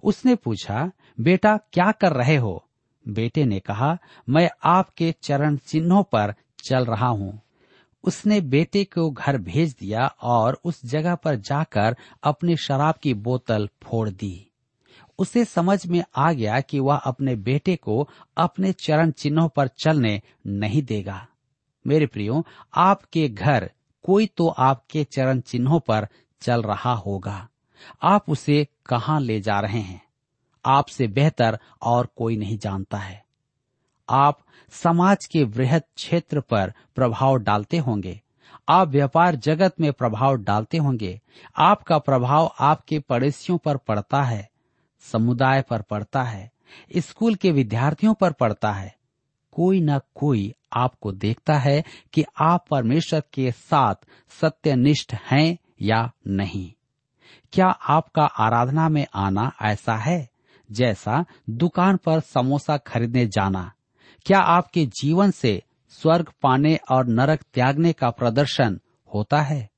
उसने 0.03 0.36
पूछा, 0.36 0.91
बेटा, 1.19 1.57
क्या 1.57 1.91
कर 1.91 2.13
रहे 2.13 2.36
हो? 2.36 2.63
बेटे 3.07 3.45
ने 3.45 3.59
कहा, 3.59 3.97
मैं 4.29 4.50
आपके 4.63 5.15
चरण 5.21 5.57
चिन्हों 5.57 6.03
पर 6.03 6.33
चल 6.65 6.86
रहा 6.86 7.07
हूँ। 7.07 7.41
उसने 8.03 8.41
बेटे 8.41 8.83
को 8.83 9.09
घर 9.12 9.38
भेज 9.38 9.75
दिया 9.79 10.07
और 10.21 10.59
उस 10.65 10.86
जगह 10.86 11.15
पर 11.15 11.36
जाकर 11.36 11.95
अपनी 12.24 12.55
शराब 12.57 12.95
की 12.95 13.13
बोतल 13.13 13.69
फोड़ 13.83 14.09
दी। 14.09 14.43
उसे 15.19 15.45
समझ 15.45 15.88
में 15.88 16.03
आ 16.15 16.31
गया 16.31 16.59
कि 16.59 16.79
वह 16.79 16.95
अपने 16.95 17.36
बेटे 17.36 17.75
को 17.75 18.09
अपने 18.38 18.71
चरण 18.71 19.12
चिन्हों 19.12 19.50
पर 19.50 19.67
चलने 19.67 20.21
नहीं 20.47 20.83
देगा। 20.83 21.27
मेरे 21.88 22.05
प्रियो, 22.05 22.45
आपके 22.75 23.29
घर 23.29 23.71
कोई 24.07 24.25
तो 24.25 24.47
आपके 24.47 25.03
चरण 25.03 25.39
चिन्हों 25.39 25.79
पर 25.79 26.07
चल 26.41 26.61
रहा 26.61 26.93
होगा। 26.93 27.47
आप 28.03 28.29
उसे 28.29 28.67
कहाँ 28.85 29.19
ले 29.21 29.41
जा 29.41 29.59
रहे 29.59 29.79
हैं? 29.79 30.01
आपसे 30.65 31.07
बेहतर 31.07 31.59
और 31.81 32.09
कोई 32.17 32.37
नहीं 32.37 32.57
जानता 32.57 32.97
है। 32.97 33.25
आप 34.09 34.39
समाज 34.69 35.25
के 35.25 35.43
वृहद 35.43 35.83
क्षेत्र 35.95 36.41
पर 36.41 36.73
प्रभाव 36.95 37.37
डालते 37.37 37.77
होंगे। 37.77 38.21
आप 38.69 38.87
व्यापार 38.87 39.35
जगत 39.35 39.79
में 39.79 39.93
प्रभाव 39.93 40.35
डालते 40.35 40.77
होंगे। 40.77 41.21
आपका 41.57 41.97
प्रभाव 41.97 42.55
आपके 42.59 42.99
पड़ोसियों 42.99 43.57
पर 43.57 43.77
पड़ता 43.77 44.23
है, 44.23 44.49
समुदाय 44.99 45.61
पर 45.61 45.81
पड़ता 45.81 46.23
है, 46.23 46.51
स्कूल 46.97 47.35
के 47.35 47.51
विद्यार्थियों 47.51 48.13
पर 48.13 48.31
पड़ता 48.31 48.71
है। 48.71 48.95
कोई 49.57 49.81
न 49.81 49.99
कोई 50.15 50.53
आपको 50.73 51.11
देखता 51.11 51.53
है 51.53 51.83
कि 52.13 52.25
आप 52.39 52.65
परमेश्वर 52.71 53.23
के 53.33 53.51
साथ 53.51 53.95
सत्यनिष्ठ 54.29 55.13
हैं 55.13 55.57
या 55.81 56.11
नहीं। 56.27 56.73
क्या 57.51 57.67
आपका 57.67 58.25
आराधना 58.25 58.89
में 58.89 59.07
आना 59.13 59.51
ऐसा 59.61 59.95
है? 59.95 60.29
जैसा 60.71 61.25
दुकान 61.49 61.97
पर 61.97 62.19
समोसा 62.19 62.77
खरीदने 62.77 63.27
जाना। 63.27 63.71
क्या 64.25 64.39
आपके 64.39 64.85
जीवन 64.85 65.31
से 65.31 65.63
स्वर्ग 65.89 66.31
पाने 66.41 66.79
और 66.91 67.07
नरक 67.07 67.41
त्यागने 67.53 67.93
का 67.93 68.09
प्रदर्शन 68.09 68.79
होता 69.13 69.41
है? 69.41 69.69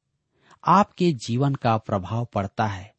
आपके 0.68 1.12
जीवन 1.12 1.56
का 1.56 1.78
प्रभाव 1.78 2.28
पड़ता 2.34 2.66
है। 2.66 2.94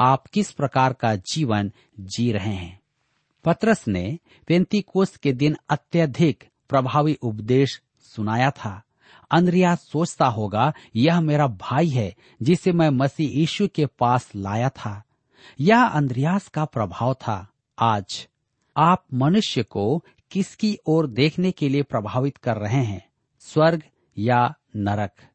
आप 0.00 0.26
किस 0.26 0.52
प्रकार 0.52 0.92
का 0.92 1.14
जीवन 1.14 1.72
जी 2.00 2.32
रहे 2.32 2.54
हैं? 2.54 2.79
पत्रस 3.44 3.88
ने 3.88 4.18
पेंतीकोस 4.46 5.16
के 5.16 5.32
दिन 5.32 5.56
अत्यधिक 5.68 6.44
प्रभावी 6.68 7.14
उपदेश 7.14 7.82
सुनाया 7.98 8.50
था। 8.50 8.82
अंद्रिया 9.30 9.74
सोचता 9.74 10.26
होगा, 10.26 10.72
यह 10.96 11.20
मेरा 11.20 11.46
भाई 11.46 11.88
है, 11.88 12.14
जिसे 12.42 12.72
मैं 12.72 12.90
मसीह 12.90 13.38
यीशु 13.38 13.68
के 13.68 13.86
पास 13.86 14.32
लाया 14.36 14.68
था। 14.68 15.02
यह 15.60 15.82
अंद्रियास 15.82 16.48
का 16.48 16.64
प्रभाव 16.64 17.14
था। 17.14 17.48
आज 17.78 18.28
आप 18.76 19.06
मनुष्य 19.14 19.62
को 19.62 20.04
किसकी 20.30 20.78
ओर 20.86 21.06
देखने 21.06 21.50
के 21.50 21.68
लिए 21.68 21.82
प्रभावित 21.82 22.36
कर 22.36 22.56
रहे 22.56 22.84
हैं? 22.84 23.08
स्वर्ग 23.40 23.82
या 24.18 24.54
नरक? 24.76 25.29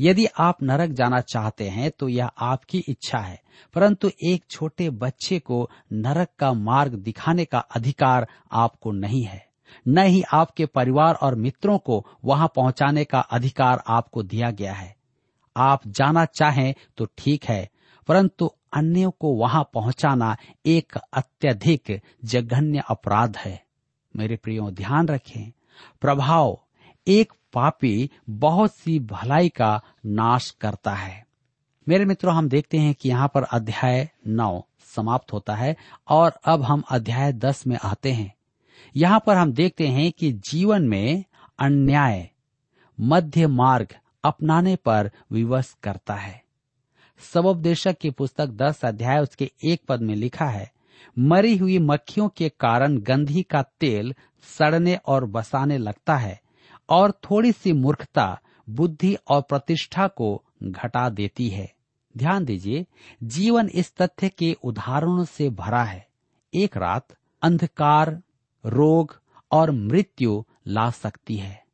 यदि 0.00 0.26
आप 0.38 0.62
नरक 0.62 0.90
जाना 0.90 1.20
चाहते 1.20 1.68
हैं 1.68 1.90
तो 1.90 2.08
यह 2.08 2.26
आपकी 2.26 2.78
इच्छा 2.88 3.18
है। 3.18 3.40
परंतु 3.74 4.10
एक 4.26 4.44
छोटे 4.50 4.90
बच्चे 4.90 5.38
को 5.38 5.70
नरक 5.92 6.28
का 6.38 6.52
मार्ग 6.52 6.94
दिखाने 6.94 7.44
का 7.44 7.58
अधिकार 7.58 8.26
आपको 8.52 8.92
नहीं 8.92 9.22
है। 9.22 9.46
न 9.88 9.98
ही 9.98 10.22
आपके 10.32 10.66
परिवार 10.66 11.14
और 11.14 11.34
मित्रों 11.34 11.78
को 11.78 12.04
वहाँ 12.24 12.48
पहुँचाने 12.56 13.04
का 13.04 13.20
अधिकार 13.20 13.82
आपको 13.86 14.22
दिया 14.22 14.50
गया 14.50 14.72
है। 14.72 14.94
आप 15.56 15.88
जाना 15.88 16.24
चाहें 16.24 16.74
तो 16.96 17.06
ठीक 17.18 17.44
है, 17.44 17.68
परंतु 18.08 18.50
अन्यों 18.72 19.10
को 19.10 19.34
वहाँ 19.34 19.62
पहुंचाना 19.74 20.36
एक 20.66 20.98
अत्यधिक 21.12 22.00
जघन्य 22.24 22.82
अपराध 22.88 23.36
है। 23.36 23.62
मेरे 24.14 24.36
प्रियो, 24.36 24.70
ध्यान 24.70 25.08
रखें। 25.08 25.52
प्रभाव, 26.00 26.58
एक 27.06 27.32
पापी 27.54 28.10
बहुत 28.30 28.74
सी 28.74 28.98
भलाई 28.98 29.48
का 29.48 29.80
नाश 30.06 30.50
करता 30.50 30.94
है। 30.94 31.26
मेरे 31.88 32.04
मित्रों, 32.04 32.34
हम 32.34 32.48
देखते 32.48 32.78
हैं 32.78 32.94
कि 32.94 33.08
यहाँ 33.08 33.30
पर 33.34 33.42
अध्याय 33.42 34.10
नौ 34.26 34.64
समाप्त 34.96 35.32
होता 35.32 35.54
है 35.54 35.76
और 36.08 36.32
अब 36.44 36.62
हम 36.62 36.82
अध्याय 36.90 37.32
दस 37.32 37.66
में 37.66 37.78
आते 37.84 38.12
हैं। 38.12 38.34
यहाँ 38.96 39.22
पर 39.26 39.36
हम 39.36 39.52
देखते 39.52 39.86
हैं 39.86 40.12
कि 40.12 40.32
जीवन 40.32 40.82
में 40.82 41.24
अन्याय 41.58 42.30
मध्य 43.00 43.46
मार्ग 43.46 43.94
अपनाने 44.24 44.76
पर 44.76 45.10
विवश 45.32 45.76
करता 45.82 46.14
है। 46.14 46.42
सबोपदेशक 47.32 47.98
की 47.98 48.10
पुस्तक 48.10 48.46
दस 48.46 48.84
अध्याय, 48.84 49.20
उसके 49.20 49.50
एक 49.64 49.82
पद 49.88 50.00
में 50.00 50.14
लिखा 50.14 50.44
है, 50.44 50.72
मरी 51.18 51.56
हुई 51.56 51.78
मक्खियों 51.78 52.28
के 52.28 52.48
कारण 52.48 52.98
गंधी 52.98 53.42
का 53.42 53.62
तेल 53.62 54.14
सड़ने 54.58 54.96
और 55.06 55.24
बसाने 55.24 55.78
लगता 55.78 56.16
है 56.16 56.40
और 56.88 57.10
थोड़ी 57.10 57.52
सी 57.52 57.72
मूर्खता, 57.72 58.40
बुद्धि 58.70 59.14
और 59.28 59.42
प्रतिष्ठा 59.42 60.08
को 60.08 60.44
घटा 60.62 61.08
देती 61.08 61.48
है। 61.48 61.74
ध्यान 62.16 62.44
दीजिए, 62.44 62.86
जीवन 63.22 63.68
इस 63.68 63.94
तथ्य 63.96 64.28
के 64.28 64.56
उदाहरणों 64.64 65.24
से 65.24 65.50
भरा 65.50 65.84
है। 65.84 66.08
एक 66.54 66.76
रात 66.76 67.06
अंधकार, 67.42 68.22
रोग 68.66 69.20
और 69.52 69.70
मृत्यु 69.70 70.44
ला 70.66 70.90
सकती 70.90 71.36
है। 71.36 71.64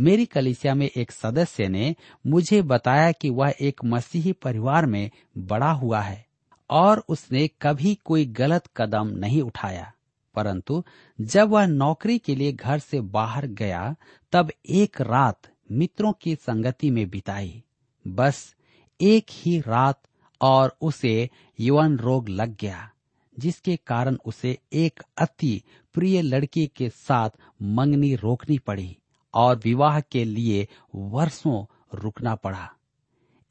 मेरी 0.00 0.26
कलिसिया 0.26 0.74
में 0.74 0.90
एक 0.96 1.12
सदस्य 1.12 1.68
ने 1.68 1.96
मुझे 2.26 2.62
बताया 2.62 3.12
कि 3.12 3.30
वह 3.30 3.54
एक 3.60 3.80
मसीही 3.84 4.32
परिवार 4.32 4.86
में 4.86 5.10
बड़ा 5.38 5.70
हुआ 5.70 6.00
है 6.00 6.26
और 6.70 7.04
उसने 7.08 7.48
कभी 7.62 7.94
कोई 7.94 8.26
गलत 8.26 8.68
कदम 8.76 9.08
नहीं 9.08 9.42
उठाया। 9.42 9.92
परंतु 10.34 10.84
जब 11.20 11.48
वह 11.48 11.66
नौकरी 11.66 12.18
के 12.18 12.34
लिए 12.34 12.52
घर 12.52 12.78
से 12.78 13.00
बाहर 13.00 13.46
गया, 13.46 13.96
तब 14.32 14.50
एक 14.66 15.00
रात 15.00 15.42
मित्रों 15.72 16.12
की 16.12 16.34
संगति 16.34 16.90
में 16.90 17.10
बिताई। 17.10 17.64
बस 18.06 18.54
एक 19.00 19.26
ही 19.30 19.60
रात 19.60 20.02
और 20.40 20.76
उसे 20.80 21.30
यौन 21.60 21.96
रोग 21.98 22.28
लग 22.28 22.56
गया, 22.60 22.90
जिसके 23.38 23.76
कारण 23.76 24.16
उसे 24.24 24.58
एक 24.72 25.02
अति 25.18 25.62
प्रिय 25.94 26.22
लड़की 26.22 26.66
के 26.66 26.88
साथ 26.88 27.30
मंगनी 27.62 28.14
रोकनी 28.14 28.58
पड़ी 28.58 28.98
और 29.34 29.60
विवाह 29.64 30.00
के 30.00 30.24
लिए 30.24 30.68
वर्षों 30.94 31.64
रुकना 31.94 32.34
पड़ा। 32.34 32.72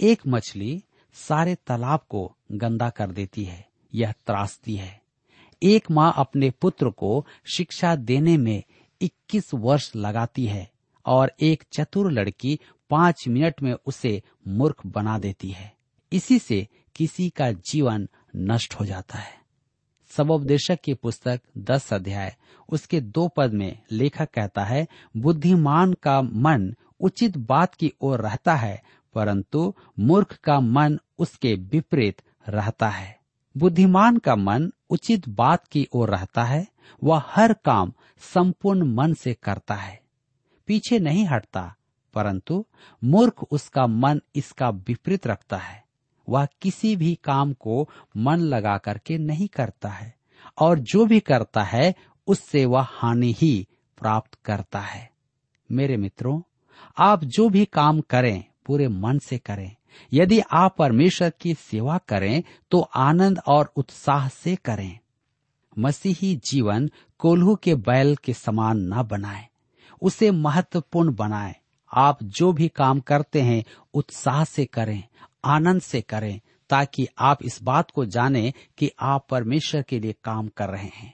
एक 0.01 0.21
मछली 0.27 0.83
सारे 1.13 1.55
तालाब 1.55 1.99
को 2.09 2.35
गंदा 2.51 2.89
कर 2.89 3.11
देती 3.11 3.43
है, 3.43 3.67
यह 3.93 4.11
त्रासदी 4.11 4.75
है। 4.75 5.00
एक 5.63 5.91
माँ 5.91 6.13
अपने 6.17 6.49
पुत्र 6.49 6.89
को 6.89 7.25
शिक्षा 7.53 7.95
देने 7.95 8.37
में 8.37 8.63
21 9.01 9.53
वर्ष 9.53 9.95
लगाती 9.95 10.45
है 10.45 10.71
और 11.05 11.31
एक 11.41 11.63
चतुर 11.71 12.11
लड़की 12.11 12.59
पाँच 12.89 13.27
मिनट 13.27 13.61
में 13.61 13.75
उसे 13.85 14.23
मूर्ख 14.47 14.85
बना 14.85 15.19
देती 15.19 15.49
है। 15.49 15.73
इसी 16.11 16.39
से 16.39 16.67
किसी 16.95 17.29
का 17.29 17.51
जीवन 17.51 18.09
नष्ट 18.35 18.73
हो 18.73 18.85
जाता 18.85 19.17
है। 19.17 19.41
सबोपदेशक 20.09 20.79
की 20.83 20.93
पुस्तक 20.93 21.41
दस 21.57 21.93
अध्याय, 21.93 22.35
उसके 22.69 23.01
दो 23.01 23.27
पद 23.27 23.53
में 23.53 23.79
लेखक 23.91 24.29
कहता 24.33 24.63
है, 24.63 24.87
बुद्धिमान 25.17 25.93
का 25.93 26.21
मन 26.21 26.75
उचित 26.99 27.37
बात 27.37 27.75
की 27.75 27.93
ओर 28.01 28.21
रहता 28.21 28.55
है, 28.55 28.83
परंतु 29.13 29.75
मूर्ख 29.99 30.39
का 30.43 30.59
मन 30.59 30.99
उसके 31.19 31.55
विपरीत 31.55 32.21
रहता 32.49 32.89
है। 32.89 33.20
बुद्धिमान 33.57 34.17
का 34.17 34.35
मन 34.35 34.71
उचित 34.89 35.29
बात 35.29 35.67
की 35.67 35.87
ओर 35.93 36.09
रहता 36.09 36.43
है, 36.43 36.67
वह 37.03 37.23
हर 37.25 37.53
काम 37.53 37.93
संपूर्ण 38.33 38.83
मन 38.83 39.13
से 39.13 39.33
करता 39.33 39.75
है। 39.75 40.01
पीछे 40.67 40.99
नहीं 40.99 41.25
हटता, 41.25 41.75
परंतु 42.13 42.65
मूर्ख 43.03 43.43
उसका 43.43 43.87
मन 43.87 44.21
इसका 44.35 44.69
विपरीत 44.69 45.27
रखता 45.27 45.57
है। 45.57 45.83
वह 46.29 46.47
किसी 46.61 46.95
भी 46.95 47.19
काम 47.23 47.53
को 47.53 47.89
मन 48.17 48.37
लगा 48.39 48.77
करके 48.77 49.17
नहीं 49.17 49.47
करता 49.47 49.89
है, 49.89 50.15
और 50.57 50.79
जो 50.79 51.05
भी 51.05 51.19
करता 51.19 51.63
है, 51.63 51.95
उससे 52.27 52.65
वह 52.65 52.85
हानि 52.89 53.35
ही 53.37 53.67
प्राप्त 53.97 54.37
करता 54.45 54.79
है। 54.79 55.11
मेरे 55.71 55.97
मित्रों, 55.97 56.41
आप 56.97 57.23
जो 57.23 57.49
भी 57.49 57.65
काम 57.65 58.01
करें, 58.01 58.43
पूरे 58.65 58.87
मन 58.87 59.19
से 59.19 59.37
करें। 59.37 59.75
यदि 60.13 60.39
आप 60.51 60.75
परमेश्वर 60.77 61.31
की 61.41 61.53
सेवा 61.53 61.97
करें 62.07 62.43
तो 62.71 62.81
आनंद 62.81 63.41
और 63.47 63.71
उत्साह 63.75 64.27
से 64.27 64.55
करें। 64.55 64.99
मसीही 65.77 66.35
जीवन 66.45 66.89
कोल्हू 67.19 67.55
के 67.55 67.75
बैल 67.75 68.15
के 68.15 68.33
समान 68.33 68.77
न 68.93 69.03
बनाए, 69.03 69.47
उसे 70.01 70.31
महत्वपूर्ण 70.31 71.15
बनाए। 71.15 71.55
आप 71.91 72.23
जो 72.23 72.51
भी 72.53 72.67
काम 72.67 72.99
करते 72.99 73.41
हैं, 73.41 73.63
उत्साह 73.93 74.43
से 74.43 74.65
करें, 74.65 75.03
आनंद 75.45 75.81
से 75.81 76.01
करें, 76.01 76.39
ताकि 76.69 77.07
आप 77.19 77.43
इस 77.43 77.59
बात 77.63 77.91
को 77.91 78.05
जानें 78.05 78.51
कि 78.77 78.91
आप 78.99 79.25
परमेश्वर 79.29 79.81
के 79.81 79.99
लिए 79.99 80.15
काम 80.23 80.47
कर 80.47 80.69
रहे 80.69 80.89
हैं। 80.95 81.13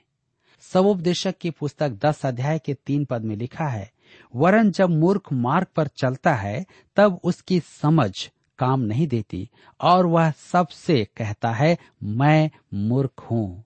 सबोपदेशक 0.61 1.37
की 1.37 1.49
पुस्तक 1.49 1.89
दस 2.05 2.25
अध्याय 2.25 2.59
के 2.59 2.73
तीन 2.73 3.05
पद 3.05 3.23
में 3.23 3.35
लिखा 3.35 3.67
है, 3.67 3.91
वरन 4.35 4.71
जब 4.71 4.89
मूर्ख 4.89 5.31
मार्ग 5.33 5.67
पर 5.75 5.87
चलता 5.87 6.33
है, 6.33 6.65
तब 6.95 7.19
उसकी 7.23 7.59
समझ 7.59 8.11
काम 8.59 8.79
नहीं 8.79 9.07
देती 9.07 9.49
और 9.81 10.05
वह 10.05 10.31
सबसे 10.31 11.07
कहता 11.17 11.51
है, 11.51 11.77
मैं 12.03 12.49
मूर्ख 12.73 13.19
हूँ। 13.19 13.63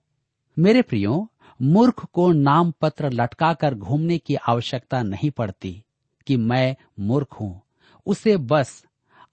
मेरे 0.58 0.82
प्रियो, 0.82 1.28
मूर्ख 1.62 2.04
को 2.04 2.32
नाम 2.32 2.72
पत्र 2.80 3.10
लटकाकर 3.10 3.74
घूमने 3.74 4.18
की 4.18 4.34
आवश्यकता 4.34 5.02
नहीं 5.02 5.30
पड़ती 5.30 5.82
कि 6.26 6.36
मैं 6.36 6.76
मूर्ख 7.00 7.28
हूँ। 7.32 7.62
उसे 8.06 8.36
बस 8.36 8.84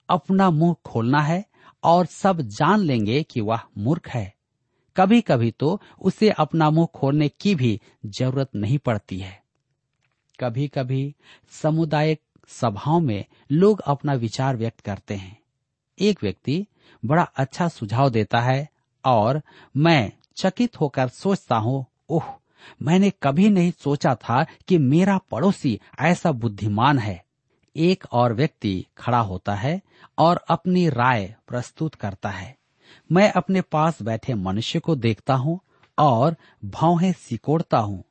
अपना 0.08 0.50
मुँह 0.50 0.76
खोलना 0.86 1.20
है 1.20 1.44
और 1.84 2.06
सब 2.06 2.40
जान 2.40 2.80
लेंगे 2.80 3.22
कि 3.22 3.40
वह 3.40 3.60
मूर्ख 3.78 4.08
है। 4.08 4.34
कभी 4.96 5.20
कभी 5.20 5.50
तो 5.50 5.80
उसे 6.02 6.30
अपना 6.30 6.70
मुँह 6.70 6.86
खोलने 6.94 7.28
की 7.28 7.54
भी 7.54 7.80
ज़रूरत 8.06 8.50
नहीं 8.54 8.78
पड़ती 8.78 9.18
है। 9.18 9.42
कभी 10.40 10.68
कभी 10.68 11.14
सामुदायिक 11.50 12.20
सभाओं 12.48 13.00
में 13.00 13.24
लोग 13.52 13.80
अपना 13.80 14.14
विचार 14.14 14.56
व्यक्त 14.56 14.80
करते 14.80 15.14
हैं। 15.14 15.39
एक 16.00 16.18
व्यक्ति 16.22 16.66
बड़ा 17.04 17.22
अच्छा 17.22 17.68
सुझाव 17.68 18.10
देता 18.10 18.40
है 18.40 18.68
और 19.04 19.42
मैं 19.76 20.12
चकित 20.36 20.80
होकर 20.80 21.08
सोचता 21.08 21.56
हूँ, 21.56 21.86
ओह, 22.08 22.24
मैंने 22.82 23.12
कभी 23.22 23.48
नहीं 23.48 23.72
सोचा 23.78 24.14
था 24.14 24.46
कि 24.68 24.78
मेरा 24.78 25.18
पड़ोसी 25.18 25.80
ऐसा 26.00 26.32
बुद्धिमान 26.32 26.98
है। 26.98 27.24
एक 27.76 28.04
और 28.12 28.32
व्यक्ति 28.32 28.86
खड़ा 28.98 29.20
होता 29.20 29.54
है 29.54 29.80
और 30.18 30.44
अपनी 30.48 30.88
राय 30.88 31.36
प्रस्तुत 31.48 31.94
करता 31.94 32.28
है। 32.28 32.56
मैं 33.12 33.32
अपने 33.32 33.60
पास 33.60 34.02
बैठे 34.02 34.34
मनुष्य 34.34 34.78
को 34.78 34.96
देखता 34.96 35.34
हूँ 35.34 35.60
और 35.98 36.36
भौहें 36.64 37.12
सिकोड़ता 37.12 37.78
हूँ। 37.78 38.04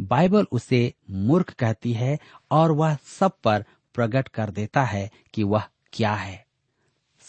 बाइबल 0.00 0.46
उसे 0.52 0.94
मूर्ख 1.10 1.50
कहती 1.50 1.92
है 1.92 2.18
और 2.50 2.72
वह 2.72 2.96
सब 3.20 3.32
पर 3.44 3.64
प्रकट 3.94 4.28
कर 4.28 4.50
देता 4.50 4.84
है 4.84 5.10
कि 5.34 5.42
वह 5.42 5.62
क्या 5.92 6.14
है। 6.14 6.47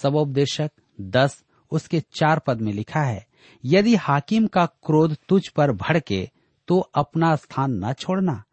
सबोपदेशक 0.02 0.72
दस, 1.02 1.44
उसके 1.72 2.00
चार 2.14 2.40
पद 2.40 2.62
में 2.62 2.72
लिखा 2.74 3.02
है, 3.02 3.26
यदि 3.64 3.96
हाकिम 3.98 4.48
का 4.48 4.66
क्रोध 4.66 5.16
तुझ 5.30 5.48
पर 5.48 5.72
भड़के 5.74 6.30
तो 6.68 6.80
अपना 6.80 7.36
स्थान 7.36 7.84
न 7.86 7.94
छोड़ना, 7.94 8.44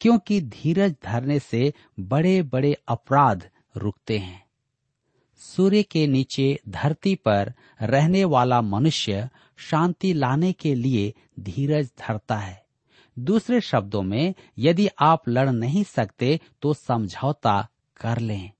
क्योंकि 0.00 0.40
धीरज 0.42 0.94
धरने 1.04 1.38
से 1.38 1.72
बड़े 2.00 2.42
बड़े 2.44 2.76
अपराध 2.88 3.48
रुकते 3.74 4.18
हैं। 4.18 4.42
सूर्य 5.40 5.82
के 5.82 6.06
नीचे 6.06 6.58
धरती 6.68 7.14
पर 7.14 7.52
रहने 7.80 8.24
वाला 8.24 8.60
मनुष्य 8.62 9.28
शांति 9.58 10.12
लाने 10.12 10.52
के 10.52 10.74
लिए 10.74 11.12
धीरज 11.40 11.90
धरता 11.98 12.36
है। 12.36 12.62
दूसरे 13.16 13.60
शब्दों 13.60 14.02
में, 14.02 14.34
यदि 14.58 14.88
आप 15.00 15.28
लड़ 15.28 15.50
नहीं 15.50 15.84
सकते 15.84 16.38
तो 16.62 16.72
समझौता 16.74 17.60
कर 17.96 18.18
लें, 18.18 18.50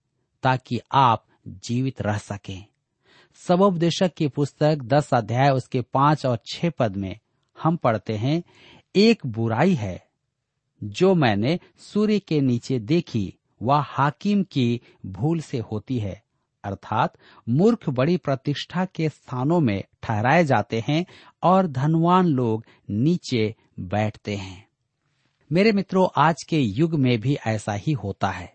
ताकि 0.43 0.81
आप 0.93 1.25
जीवित 1.49 2.03
रह 2.03 2.19
सके। 2.19 2.57
सबोपदेशक 3.35 4.15
की 4.15 4.29
पुस्तक 4.29 4.79
दस 4.83 5.15
अध्याय, 5.15 5.51
उसके 5.51 5.81
पाँच 5.81 6.27
और 6.27 6.39
छह 6.53 6.71
पद 6.71 6.97
में 6.97 7.19
हम 7.63 7.77
पढ़ते 7.77 8.13
हैं, 8.13 8.43
एक 8.97 9.27
बुराई 9.27 9.75
है 9.75 10.07
जो 10.85 11.15
मैंने 11.15 11.59
सूर्य 11.79 12.19
के 12.19 12.41
नीचे 12.41 12.79
देखी, 12.79 13.35
वह 13.63 13.81
हाकिम 13.81 14.43
की 14.43 14.81
भूल 15.07 15.41
से 15.41 15.59
होती 15.59 15.99
है। 15.99 16.23
अर्थात 16.65 17.15
मूर्ख 17.49 17.89
बड़ी 17.89 18.17
प्रतिष्ठा 18.17 18.85
के 18.85 19.09
स्थानों 19.09 19.61
में 19.61 19.85
ठहराए 20.03 20.45
जाते 20.45 20.85
हैं 20.89 21.07
और 21.43 21.67
धनवान 21.67 22.27
लोग 22.27 22.65
नीचे 22.91 23.55
बैठते 23.81 24.37
हैं। 24.37 24.69
मेरे 25.53 25.73
मित्रों, 25.73 26.09
आज 26.17 26.43
के 26.49 26.61
युग 26.61 26.95
में 26.95 27.21
भी 27.21 27.39
ऐसा 27.47 27.73
ही 27.73 27.93
होता 27.93 28.31
है। 28.31 28.55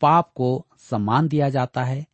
पाप 0.00 0.32
को 0.34 0.66
सम्मान 0.78 1.28
दिया 1.28 1.48
जाता 1.48 1.84
है 1.84 2.06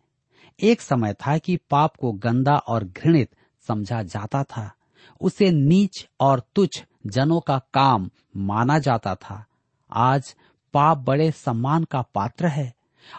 एक 0.63 0.81
समय 0.81 1.13
था 1.13 1.39
कि 1.39 1.57
पाप 1.57 1.97
को 1.97 2.13
गंदा 2.13 2.57
और 2.57 2.85
घृणित 2.85 3.37
समझा 3.69 4.03
जाता 4.03 4.43
था। 4.43 4.75
उसे 5.21 5.51
नीच 5.51 6.09
और 6.21 6.43
तुच्छ 6.55 6.85
जनों 7.07 7.41
का 7.41 7.59
काम 7.59 8.11
माना 8.37 8.79
जाता 8.79 9.15
था। 9.15 9.47
आज 9.93 10.37
पाप 10.75 10.99
बड़े 10.99 11.31
सम्मान 11.31 11.85
का 11.85 12.03
पात्र 12.03 12.47
है 12.47 12.75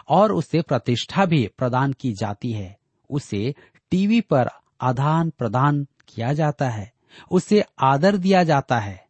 और 0.08 0.32
उसे 0.32 0.62
प्रतिष्ठा 0.62 1.26
भी 1.26 1.50
प्रदान 1.58 1.92
की 1.92 2.12
जाती 2.12 2.52
है। 2.52 2.78
उसे 3.10 3.54
टीवी 3.90 4.20
पर 4.20 4.50
आदान 4.80 5.30
प्रदान 5.30 5.86
किया 6.08 6.32
जाता 6.32 6.68
है। 6.70 6.92
उसे 7.30 7.64
आदर 7.82 8.16
दिया 8.16 8.44
जाता 8.44 8.78
है। 8.78 9.06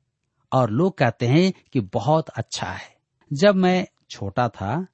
और 0.53 0.71
लोग 0.71 0.99
कहते 0.99 1.27
हैं 1.27 1.53
कि 1.73 1.81
बहुत 1.81 2.29
अच्छा 2.29 2.67
है। 2.67 2.97
जब 3.33 3.55
मैं 3.55 3.87
छोटा 4.11 4.49
था 4.49 4.87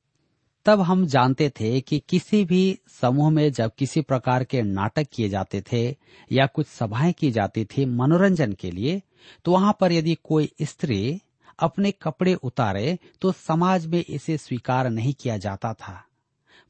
तब 0.67 0.81
हम 0.81 1.05
जानते 1.07 1.49
थे 1.51 1.81
कि 1.81 1.99
किसी 2.09 2.45
भी 2.45 2.79
समूह 3.03 3.31
में 3.31 3.51
जब 3.53 3.71
किसी 3.79 4.01
प्रकार 4.01 4.45
के 4.45 4.63
नाटक 4.63 5.07
किए 5.13 5.29
जाते 5.29 5.63
थे 5.73 5.85
या 6.33 6.47
कुछ 6.47 6.67
सभाएँ 6.67 7.13
की 7.13 7.31
जाती 7.31 7.65
थी 7.65 7.85
मनोरंजन 7.85 8.53
के 8.53 8.71
लिए 8.71 9.01
तो 9.45 9.53
वहाँ 9.53 9.77
पर 9.81 9.93
यदि 9.93 10.17
कोई 10.25 10.51
स्त्री 10.63 11.21
अपने 11.59 11.91
कपड़े 12.03 12.35
उतारे 12.35 12.99
तो 13.21 13.33
समाज 13.33 13.87
में 13.87 14.05
इसे 14.09 14.37
स्वीकार 14.39 14.89
नहीं 14.91 15.15
किया 15.15 15.37
जाता 15.37 15.73
था। 15.73 16.03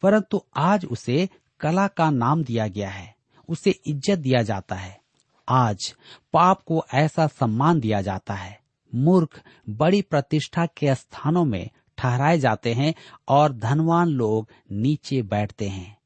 परंतु 0.02 0.40
आज 0.56 0.84
उसे 0.84 1.28
कला 1.60 1.86
का 1.88 2.10
नाम 2.10 2.44
दिया 2.44 2.66
गया 2.68 2.88
है, 2.90 3.14
उसे 3.48 3.70
इज़्ज़त 3.70 4.18
दिया 4.18 4.42
जाता 4.42 4.74
है। 4.74 5.00
आज 5.48 5.94
पाप 6.32 6.62
को 6.62 6.84
ऐसा 6.94 7.26
सम्मान 7.26 7.80
दिया 7.80 8.00
जाता 8.02 8.34
है। 8.34 8.58
मूर्ख 8.92 9.40
बड़ी 9.68 10.02
प्रतिष्ठा 10.02 10.66
के 10.66 10.94
स्थानों 10.94 11.44
में 11.44 11.68
ठहराए 11.98 12.38
जाते 12.38 12.74
हैं 12.74 12.94
और 13.28 13.52
धनवान 13.52 14.08
लोग 14.08 14.48
नीचे 14.72 15.22
बैठते 15.22 15.68
हैं। 15.68 15.98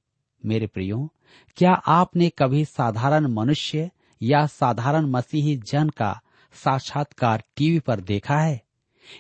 मेरे 0.47 0.67
प्रियो, 0.67 1.13
क्या 1.57 1.73
आपने 1.73 2.31
कभी 2.39 2.65
साधारण 2.65 3.27
मनुष्य 3.27 3.91
या 4.23 4.47
साधारण 4.47 5.07
मसीही 5.07 5.57
जन 5.57 5.89
का 5.89 6.21
साक्षात्कार 6.55 7.43
टीवी 7.57 7.79
पर 7.79 8.01
देखा 8.01 8.39
है? 8.39 8.63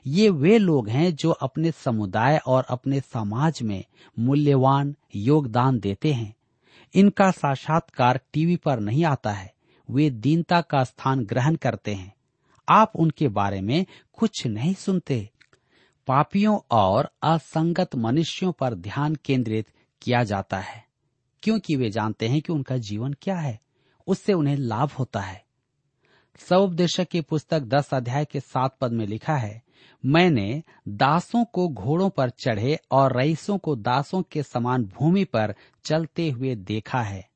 ये 0.06 0.30
वे 0.30 0.58
लोग 0.58 0.88
हैं 0.88 1.16
जो 1.16 1.30
अपने 1.30 1.70
समुदाय 1.70 2.40
और 2.46 2.64
अपने 2.70 3.00
समाज 3.00 3.62
में 3.62 3.84
मूल्यवान 4.18 4.96
योगदान 5.16 5.80
देते 5.80 6.12
हैं। 6.12 6.34
इनका 6.94 7.30
साक्षात्कार 7.30 8.20
टीवी 8.32 8.56
पर 8.56 8.80
नहीं 8.80 9.04
आता 9.04 9.32
है। 9.32 9.54
वे 9.90 10.10
दीनता 10.10 10.60
का 10.60 10.84
स्थान 10.84 11.24
ग्रहण 11.24 11.54
करते 11.54 11.94
हैं। 11.94 12.14
आप 12.68 12.92
उनके 12.96 13.28
बारे 13.28 13.60
में 13.60 13.86
कुछ 14.12 14.46
नहीं 14.46 14.74
सुनते। 14.74 15.30
पापियों 16.06 16.58
और 16.70 17.10
असंगत 17.22 17.94
मनुष्यों 17.94 18.52
पर 18.52 18.74
ध्यान 18.74 19.14
केंद्रित 19.14 19.68
किया 20.02 20.24
जाता 20.24 20.58
है, 20.58 20.84
क्योंकि 21.42 21.76
वे 21.76 21.90
जानते 21.90 22.28
हैं 22.28 22.42
कि 22.42 22.52
उनका 22.52 22.76
जीवन 22.76 23.12
क्या 23.12 23.36
है, 23.36 23.60
उससे 24.06 24.32
उन्हें 24.32 24.56
लाभ 24.56 24.90
होता 24.90 25.20
है। 25.20 25.44
सवपदेशक 26.36 27.08
की 27.08 27.20
पुस्तक 27.20 27.60
दस 27.60 27.94
अध्याय 27.94 28.24
के 28.24 28.40
सात 28.40 28.76
पद 28.80 28.92
में 28.92 29.06
लिखा 29.06 29.36
है, 29.36 29.62
मैंने 30.06 30.62
दासों 30.88 31.44
को 31.44 31.68
घोड़ों 31.68 32.10
पर 32.10 32.30
चढ़े 32.30 32.78
और 32.90 33.20
रईसों 33.20 33.58
को 33.58 33.76
दासों 33.76 34.22
के 34.22 34.42
समान 34.42 34.84
भूमि 34.84 35.24
पर 35.24 35.54
चलते 35.84 36.30
हुए 36.30 36.54
देखा 36.54 37.02
है। 37.02 37.28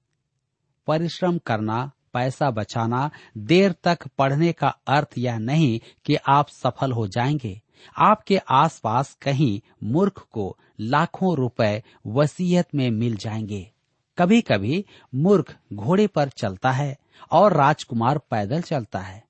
परिश्रम 0.87 1.39
करना, 1.39 1.91
पैसा 2.13 2.51
बचाना, 2.51 3.11
देर 3.39 3.73
तक 3.73 3.99
पढ़ने 4.19 4.53
का 4.53 4.69
अर्थ 4.69 5.09
यह 5.19 5.39
नहीं 5.39 5.81
कि 6.05 6.15
आप 6.15 6.49
सफल 6.49 6.93
हो 6.93 7.09
जाएँगे। 7.09 7.61
आपके 7.97 8.39
आसपास 8.39 9.19
कहीं 9.23 9.61
मूर्ख 9.85 10.27
को 10.33 10.59
लाखों 10.81 11.37
रुपए 11.37 11.83
वसीयत 12.07 12.75
में 12.75 12.91
मिल 12.91 13.17
जाएँगे। 13.17 13.71
कभी 14.19 14.41
कभी 14.41 14.85
मूर्ख 15.15 15.57
घोड़े 15.73 16.07
पर 16.07 16.29
चलता 16.29 16.71
है 16.71 16.99
और 17.31 17.53
राजकुमार 17.53 18.19
पैदल 18.19 18.61
चलता 18.61 18.99
है। 18.99 19.25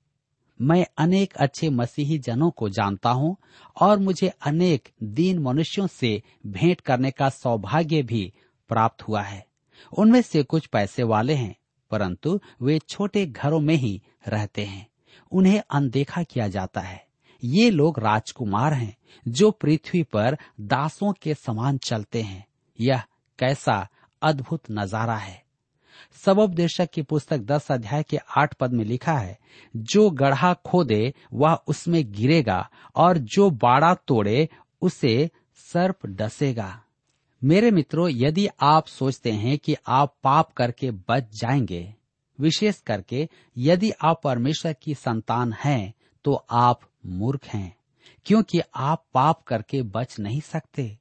मैं 0.61 0.85
अनेक 0.97 1.33
अच्छे 1.33 1.69
मसीही 1.69 2.17
जनों 2.17 2.51
को 2.51 2.69
जानता 2.69 3.09
हूँ 3.09 3.37
और 3.81 3.99
मुझे 3.99 4.27
अनेक 4.27 4.89
दीन 5.03 5.39
मनुष्यों 5.39 5.87
से 5.87 6.23
भेंट 6.47 6.81
करने 6.81 7.11
का 7.11 7.29
सौभाग्य 7.29 8.03
भी 8.03 8.33
प्राप्त 8.69 9.07
हुआ 9.07 9.21
है। 9.21 9.47
उनमें 9.97 10.21
से 10.21 10.43
कुछ 10.43 10.65
पैसे 10.67 11.03
वाले 11.03 11.33
हैं, 11.33 11.55
परंतु 11.91 12.41
वे 12.61 12.79
छोटे 12.79 13.25
घरों 13.25 13.59
में 13.59 13.75
ही 13.75 14.01
रहते 14.27 14.65
हैं। 14.65 14.87
उन्हें 15.31 15.61
अनदेखा 15.69 16.23
किया 16.23 16.47
जाता 16.47 16.81
है। 16.81 17.06
ये 17.43 17.69
लोग 17.69 17.99
राजकुमार 17.99 18.73
हैं, 18.73 18.97
जो 19.27 19.51
पृथ्वी 19.51 20.03
पर 20.03 20.37
दासों 20.61 21.13
के 21.13 21.33
समान 21.33 21.77
चलते 21.77 22.21
हैं। 22.21 22.47
यह 22.79 23.03
कैसा 23.39 23.87
अद्भुत 24.21 24.63
नज़ारा 24.71 25.15
है। 25.15 25.43
सबोपदेशक 26.25 26.89
की 26.93 27.01
पुस्तक 27.01 27.37
दस 27.37 27.71
अध्याय 27.71 28.03
के 28.03 28.17
आठ 28.37 28.53
पद 28.53 28.73
में 28.73 28.85
लिखा 28.85 29.13
है, 29.13 29.39
जो 29.75 30.09
गढ़ा 30.09 30.53
खोदे, 30.53 31.13
वह 31.33 31.53
उसमें 31.67 32.11
गिरेगा, 32.11 32.69
और 32.95 33.17
जो 33.17 33.49
बाड़ा 33.49 33.93
तोड़े, 33.93 34.49
उसे 34.81 35.29
सर्प 35.55 36.05
डसेगा। 36.05 36.83
मेरे 37.43 37.71
मित्रों, 37.71 38.09
यदि 38.09 38.47
आप 38.61 38.87
सोचते 38.87 39.31
हैं 39.31 39.57
कि 39.57 39.75
आप 39.87 40.15
पाप 40.23 40.51
करके 40.51 40.91
बच 40.91 41.23
जाएँगे, 41.35 41.93
विशेष 42.39 42.81
करके 42.81 43.29
यदि 43.57 43.91
आप 44.01 44.21
परमेश्वर 44.23 44.73
की 44.73 44.95
संतान 44.95 45.53
हैं 45.53 45.93
तो 46.23 46.45
आप 46.51 46.79
मूर्ख 47.07 47.45
हैं, 47.45 47.75
क्योंकि 48.25 48.61
आप 48.75 49.05
पाप 49.13 49.43
करके 49.43 49.81
बच 49.81 50.19
नहीं 50.19 50.41
सकते। 50.41 50.97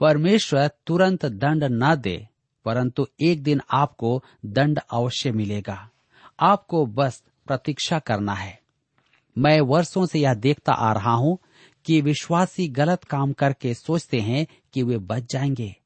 परमेश्वर 0.00 0.70
तुरंत 0.86 1.26
दंड 1.26 1.64
न 1.64 1.94
दे, 1.94 2.28
परंतु 2.64 3.06
एक 3.20 3.42
दिन 3.42 3.60
आपको 3.70 4.22
दंड 4.46 4.80
अवश्य 4.90 5.32
मिलेगा। 5.32 5.88
आपको 6.40 6.86
बस 6.86 7.22
प्रतीक्षा 7.46 7.98
करना 7.98 8.34
है। 8.34 8.60
मैं 9.38 9.60
वर्षों 9.60 10.06
से 10.06 10.18
यह 10.18 10.34
देखता 10.34 10.72
आ 10.72 10.92
रहा 10.92 11.12
हूँ 11.12 11.38
कि 11.84 12.00
विश्वासी 12.00 12.68
गलत 12.68 13.04
काम 13.04 13.32
करके 13.32 13.74
सोचते 13.74 14.20
हैं 14.20 14.46
कि 14.72 14.82
वे 14.82 14.98
बच 14.98 15.32
जाएँगे, 15.32 15.76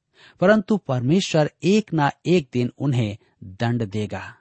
परंतु 0.40 0.76
परमेश्वर 0.76 1.50
एक 1.62 1.92
ना 1.92 2.10
एक 2.26 2.48
दिन 2.52 2.72
उन्हें 2.78 3.16
दंड 3.44 3.84
देगा। 3.84 4.34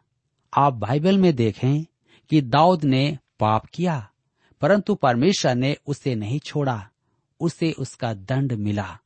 आप 0.54 0.74
बाइबल 0.74 1.18
में 1.18 1.36
देखें 1.36 1.86
कि 2.30 2.42
दाऊद 2.42 2.84
ने 2.84 3.18
पाप 3.40 3.66
किया। 3.66 4.10
परंतु 4.64 4.96
परमेश्वर 4.96 5.56
ने 5.56 5.78
उसे 5.88 6.16
नहीं 6.16 6.40
छोड़ा, 6.40 6.90
उसे 7.40 7.72
उसका 7.72 8.14
दंड 8.14 8.54
मिला। 8.54 9.00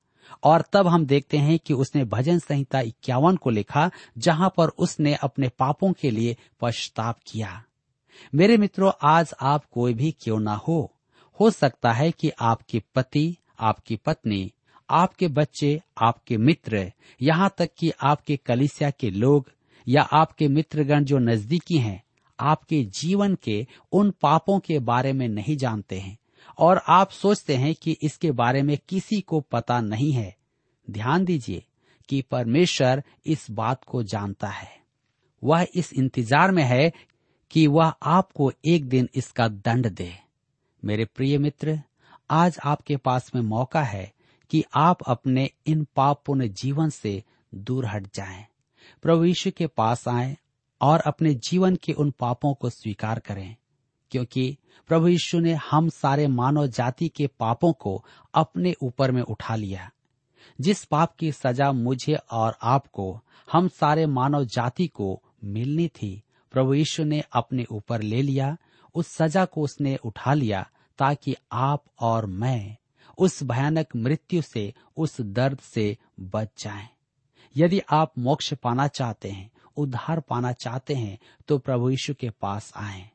और 0.43 0.63
तब 0.73 0.87
हम 0.87 1.05
देखते 1.05 1.37
हैं 1.37 1.59
कि 1.59 1.73
उसने 1.73 2.03
भजन 2.03 2.39
संहिता 2.39 2.79
इक्यावन 2.79 3.35
को 3.35 3.49
लिखा, 3.49 3.91
जहाँ 4.17 4.53
पर 4.57 4.67
उसने 4.67 5.15
अपने 5.15 5.49
पापों 5.49 5.93
के 5.93 6.11
लिए 6.11 6.37
पश्चाताप 6.61 7.19
किया। 7.27 7.63
मेरे 8.35 8.57
मित्रों, 8.57 8.91
आज 9.03 9.33
आप 9.41 9.65
कोई 9.65 9.93
भी 9.93 10.11
क्यों 10.11 10.39
ना 10.39 10.53
हो? 10.53 10.93
हो 11.39 11.49
सकता 11.49 11.91
है 11.91 12.11
कि 12.11 12.31
आपके 12.39 12.81
पति, 12.95 13.37
आपकी 13.59 13.95
पत्नी, 13.95 14.51
आपके 14.89 15.27
बच्चे, 15.27 15.81
आपके 16.01 16.37
मित्र, 16.37 16.91
यहाँ 17.21 17.53
तक 17.57 17.69
कि 17.77 17.91
आपके 18.01 18.37
कलिसिया 18.37 18.89
के 18.89 19.09
लोग 19.09 19.51
या 19.87 20.01
आपके 20.01 20.47
मित्रगण 20.47 21.03
जो 21.03 21.17
नजदीकी 21.17 21.77
हैं 21.77 22.03
आपके 22.39 22.83
जीवन 22.93 23.35
के 23.35 23.65
उन 23.91 24.11
पापों 24.11 24.59
के 24.59 24.79
बारे 24.79 25.13
में 25.13 25.27
नहीं 25.27 25.57
जानते 25.57 25.99
हैं 25.99 26.17
और 26.59 26.81
आप 26.87 27.11
सोचते 27.11 27.55
हैं 27.55 27.73
कि 27.75 27.97
इसके 28.01 28.31
बारे 28.31 28.61
में 28.61 28.77
किसी 28.89 29.21
को 29.21 29.39
पता 29.41 29.79
नहीं 29.81 30.11
है। 30.11 30.35
ध्यान 30.87 31.25
दीजिए 31.25 31.63
कि 32.09 32.21
परमेश्वर 32.21 33.03
इस 33.25 33.45
बात 33.51 33.83
को 33.83 34.03
जानता 34.03 34.47
है। 34.47 34.75
वह 35.43 35.67
इस 35.75 35.93
इंतज़ार 35.93 36.51
में 36.51 36.63
है 36.63 36.91
कि 37.51 37.67
वह 37.67 37.93
आपको 38.03 38.51
एक 38.65 38.87
दिन 38.89 39.09
इसका 39.15 39.47
दंड 39.47 39.87
दे। 39.87 40.13
मेरे 40.83 41.05
प्रिय 41.05 41.37
मित्र, 41.37 41.79
आज 42.31 42.57
आपके 42.65 42.97
पास 42.97 43.31
में 43.35 43.41
मौका 43.41 43.81
है 43.83 44.11
कि 44.51 44.63
आप 44.75 45.03
अपने 45.07 45.49
इन 45.65 45.85
पापपूर्ण 45.95 46.47
जीवन 46.47 46.89
से 46.89 47.23
दूर 47.55 47.85
हट 47.85 48.07
जाएँ। 48.15 48.45
प्रभु 49.01 49.23
यीशु 49.25 49.51
के 49.51 49.67
पास 49.67 50.07
आएँ 50.07 50.35
और 50.81 50.99
अपने 50.99 51.33
जीवन 51.33 51.75
के 51.75 51.93
उन 51.93 52.11
पापों 52.11 52.53
को 52.53 52.69
स्वीकार 52.69 53.19
करें, 53.19 53.55
क्योंकि 54.11 54.57
प्रभु 54.87 55.07
यीशु 55.07 55.39
ने 55.39 55.53
हम 55.53 55.89
सारे 55.89 56.27
मानव 56.27 56.67
जाति 56.67 57.09
के 57.09 57.27
पापों 57.27 57.73
को 57.73 58.05
अपने 58.33 58.73
ऊपर 58.83 59.11
में 59.11 59.21
उठा 59.21 59.55
लिया 59.55 59.91
जिस 60.61 60.85
पाप 60.85 61.15
की 61.15 61.31
सजा 61.31 61.71
मुझे 61.71 62.15
और 62.31 62.57
आपको, 62.61 63.21
हम 63.51 63.67
सारे 63.67 64.05
मानव 64.05 64.45
जाति 64.45 64.87
को 64.87 65.23
मिलनी 65.43 65.87
थी, 65.87 66.23
प्रभु 66.51 66.73
यीशु 66.73 67.03
ने 67.03 67.23
अपने 67.33 67.65
ऊपर 67.71 68.01
ले 68.01 68.21
लिया, 68.21 68.57
उस 68.95 69.07
सजा 69.07 69.45
को 69.45 69.61
उसने 69.61 69.95
उठा 69.95 70.33
लिया 70.33 70.69
ताकि 70.97 71.35
आप 71.51 71.83
और 71.99 72.25
मैं 72.25 72.77
उस 73.17 73.43
भयानक 73.43 73.95
मृत्यु 73.95 74.41
से, 74.41 74.73
उस 74.97 75.21
दर्द 75.21 75.59
से 75.59 75.97
बच 76.19 76.49
जाएँ। 76.63 76.87
यदि 77.57 77.81
आप 77.89 78.13
मोक्ष 78.17 78.53
पाना 78.53 78.87
चाहते 78.87 79.29
हैं 79.29 79.51
उद्धार 79.77 80.19
पाना 80.19 80.51
चाहते 80.51 80.93
हैं 80.95 81.17
तो 81.47 81.57
प्रभु 81.57 81.89
यीशु 81.89 82.13
के 82.13 82.29
पास 82.29 82.73
आए। 82.75 83.09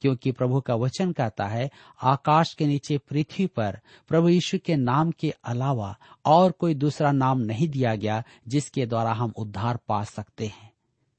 क्योंकि 0.00 0.32
प्रभु 0.32 0.60
का 0.60 0.74
वचन 0.74 1.12
कहता 1.12 1.46
है, 1.46 1.70
आकाश 2.02 2.54
के 2.54 2.66
नीचे 2.66 2.98
पृथ्वी 2.98 3.46
पर 3.46 3.80
प्रभु 4.08 4.28
यीशु 4.28 4.58
के 4.58 4.76
नाम 4.76 5.10
के 5.10 5.34
अलावा 5.44 5.98
और 6.24 6.52
कोई 6.52 6.74
दूसरा 6.74 7.12
नाम 7.12 7.38
नहीं 7.38 7.68
दिया 7.68 7.94
गया, 7.94 8.24
जिसके 8.48 8.86
द्वारा 8.86 9.12
हम 9.12 9.32
उद्धार 9.36 9.78
पा 9.88 10.04
सकते 10.04 10.46
हैं। 10.46 10.72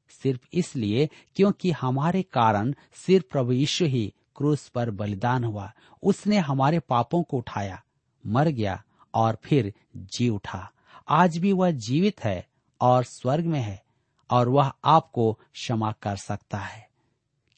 सिर्फ़ 0.10 0.48
इसलिए 0.54 1.10
क्योंकि 1.36 1.72
हमारे 1.72 2.24
कारण 2.24 2.74
सिर्फ़ 2.94 3.26
प्रभु 3.32 3.52
यीशु 3.52 3.86
ही 3.86 4.14
क्रूस 4.36 4.68
पर 4.68 4.92
बलिदान 4.92 5.44
हुआ, 5.44 5.74
उसने 6.04 6.38
हमारे 6.38 6.80
पापों 6.80 7.24
को 7.24 7.38
उठाया, 7.38 7.84
मर 8.28 8.48
गया 8.48 8.84
और 9.14 9.38
फिर 9.44 9.74
जी 9.96 10.30
उठा। 10.30 10.72
आज 11.10 11.38
भी 11.38 11.52
वह 11.52 11.72
जीवित 11.72 12.24
है 12.24 12.48
और 12.82 13.04
स्वर्ग 13.04 13.46
में 13.46 13.62
है। 13.62 13.85
और 14.30 14.50
वह 14.50 14.74
आपको 14.86 15.40
क्षमा 15.54 15.92
कर 15.92 16.16
सकता 16.16 16.58
है 16.58 16.90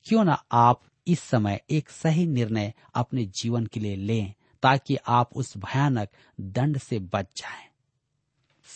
क्यों 0.05 0.23
ना 0.23 0.43
आप 0.51 0.81
इस 1.07 1.19
समय 1.19 1.61
एक 1.69 1.89
सही 1.89 2.27
निर्णय 2.27 2.73
अपने 2.95 3.25
जीवन 3.25 3.65
के 3.65 3.79
लिए 3.79 3.95
लें, 3.95 4.33
ताकि 4.63 4.97
आप 5.07 5.29
उस 5.33 5.57
भयानक 5.57 6.09
दंड 6.41 6.77
से 6.77 6.99
बच 6.99 7.25
जाएँ। 7.37 7.67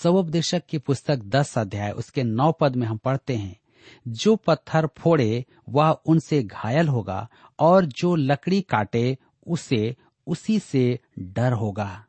सबोपदेशक 0.03 0.63
की 0.69 0.77
पुस्तक 0.77 1.17
दस 1.17 1.57
अध्याय, 1.57 1.91
उसके 1.91 2.23
नौ 2.23 2.51
पद 2.51 2.75
में 2.75 2.87
हम 2.87 2.97
पढ़ते 2.97 3.35
हैं, 3.35 3.59
जो 4.07 4.35
पत्थर 4.35 4.87
फोड़े, 4.97 5.45
वह 5.69 5.89
उनसे 5.89 6.43
घायल 6.43 6.87
होगा, 6.87 7.29
और 7.59 7.85
जो 7.85 8.15
लकड़ी 8.15 8.61
काटे, 8.61 9.17
उसे, 9.47 9.95
उसी 10.27 10.59
से 10.59 10.99
डर 11.19 11.53
होगा 11.53 12.05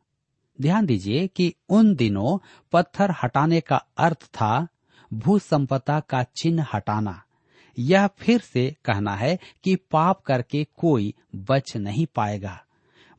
ध्यान 0.60 0.86
दीजिए 0.86 1.26
कि 1.26 1.54
उन 1.68 1.94
दिनों 1.94 2.38
पत्थर 2.72 3.14
हटाने 3.22 3.60
का 3.60 3.76
अर्थ 3.96 4.24
था 4.24 4.68
भू 5.12 5.38
संपदा 5.38 6.00
का 6.00 6.22
चिन्ह 6.22 6.66
हटाना। 6.74 7.22
यह 7.78 8.06
फिर 8.06 8.40
से 8.40 8.76
कहना 8.84 9.16
है 9.16 9.38
कि 9.64 9.76
पाप 9.76 10.20
करके 10.20 10.66
कोई 10.76 11.14
बच 11.36 11.76
नहीं 11.76 12.06
पाएगा। 12.14 12.64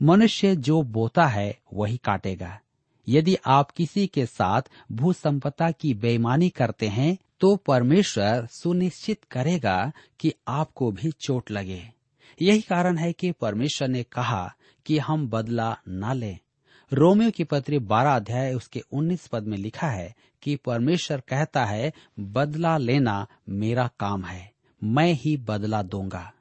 मनुष्य 0.02 0.56
जो 0.56 0.82
बोता 0.82 1.28
है, 1.28 1.60
वही 1.74 1.98
काटेगा। 1.98 2.60
यदि 3.08 3.38
आप 3.46 3.72
किसी 3.72 4.08
के 4.08 4.26
साथ 4.26 4.62
भू 4.92 5.14
संपदा 5.14 5.72
की 5.72 5.94
बेईमानी 5.94 6.50
करते 6.50 6.88
हैं 6.88 7.18
तो 7.40 7.56
परमेश्वर 7.56 8.46
सुनिश्चित 8.46 9.24
करेगा 9.32 9.92
कि 10.20 10.34
आपको 10.48 10.92
भी 10.92 11.12
चोट 11.12 11.52
लगे। 11.52 11.92
यही 12.42 12.62
कारण 12.62 12.98
है 12.98 13.14
कि 13.14 13.32
परमेश्वर 13.32 13.88
ने 13.88 14.04
कहा 14.04 14.54
कि 14.86 14.98
हम 14.98 15.28
बदला 15.28 15.78
न 15.88 16.14
लें। 16.16 16.40
रोमियो 16.94 17.32
की 17.32 17.44
पत्री 17.44 17.78
बारह 17.80 18.16
अध्याय, 18.16 18.54
उसके 18.54 18.82
उन्नीस 18.94 19.26
पद 19.28 19.44
में 19.44 19.58
लिखा 19.58 19.88
है 19.88 20.14
कि 20.44 20.56
परमेश्वर 20.56 21.20
कहता 21.20 21.64
है, 21.66 21.92
बदला 22.20 22.78
लेना 22.78 23.16
मेरा 23.50 23.90
काम 24.00 24.26
है, 24.26 24.52
मैं 24.82 25.14
ही 25.14 25.36
बदला 25.38 25.82
दूँगा। 25.84 26.32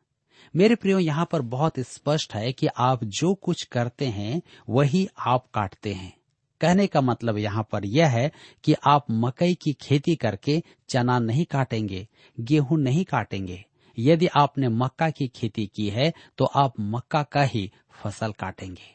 मेरे 0.55 0.75
प्रियो, 0.75 0.99
यहाँ 0.99 1.27
पर 1.33 1.43
बहुत 1.43 1.79
स्पष्ट 1.81 2.35
है 2.35 2.53
कि 2.53 2.67
आप 2.67 3.05
जो 3.05 3.33
कुछ 3.35 3.63
करते 3.65 4.07
हैं, 4.07 4.43
वही 4.69 5.07
आप 5.19 5.47
काटते 5.55 5.93
हैं। 5.93 6.13
कहने 6.61 6.87
का 6.87 7.01
मतलब 7.01 7.39
यहाँ 7.39 7.67
पर 7.73 7.85
यह 7.87 8.09
है 8.09 8.31
कि 8.65 8.75
आप 8.87 9.07
मकई 9.11 9.55
की 9.55 9.73
खेती 9.73 10.17
करके 10.17 10.63
चना 10.89 11.19
नहीं 11.19 11.45
काटेंगे, 11.45 12.07
गेहूँ 12.41 12.81
नहीं 12.81 13.05
काटेंगे। 13.05 13.65
यदि 13.99 14.27
आपने 14.27 14.69
मक्का 14.69 15.11
की 15.11 15.29
खेती 15.29 15.67
की 15.67 15.89
है 15.89 16.13
तो 16.39 16.45
आप 16.45 16.81
मक्का 16.81 17.23
का 17.23 17.43
ही 17.45 17.71
फ़सल 18.03 18.33
काटेंगे। 18.33 18.95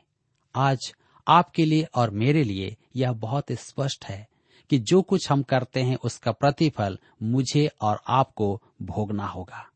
आज 0.55 0.93
आपके 1.27 1.65
लिए 1.65 1.87
और 1.95 2.09
मेरे 2.09 2.43
लिए 2.43 2.77
यह 2.95 3.11
बहुत 3.11 3.45
स्पष्ट 3.51 4.05
है 4.05 4.27
कि 4.69 4.79
जो 4.79 5.01
कुछ 5.01 5.31
हम 5.31 5.43
करते 5.43 5.81
हैं 5.81 5.95
उसका 5.95 6.31
प्रतिफल 6.31 6.99
मुझे 7.23 7.69
और 7.81 8.01
आपको 8.07 8.61
भोगना 8.81 9.25
होगा। 9.25 9.69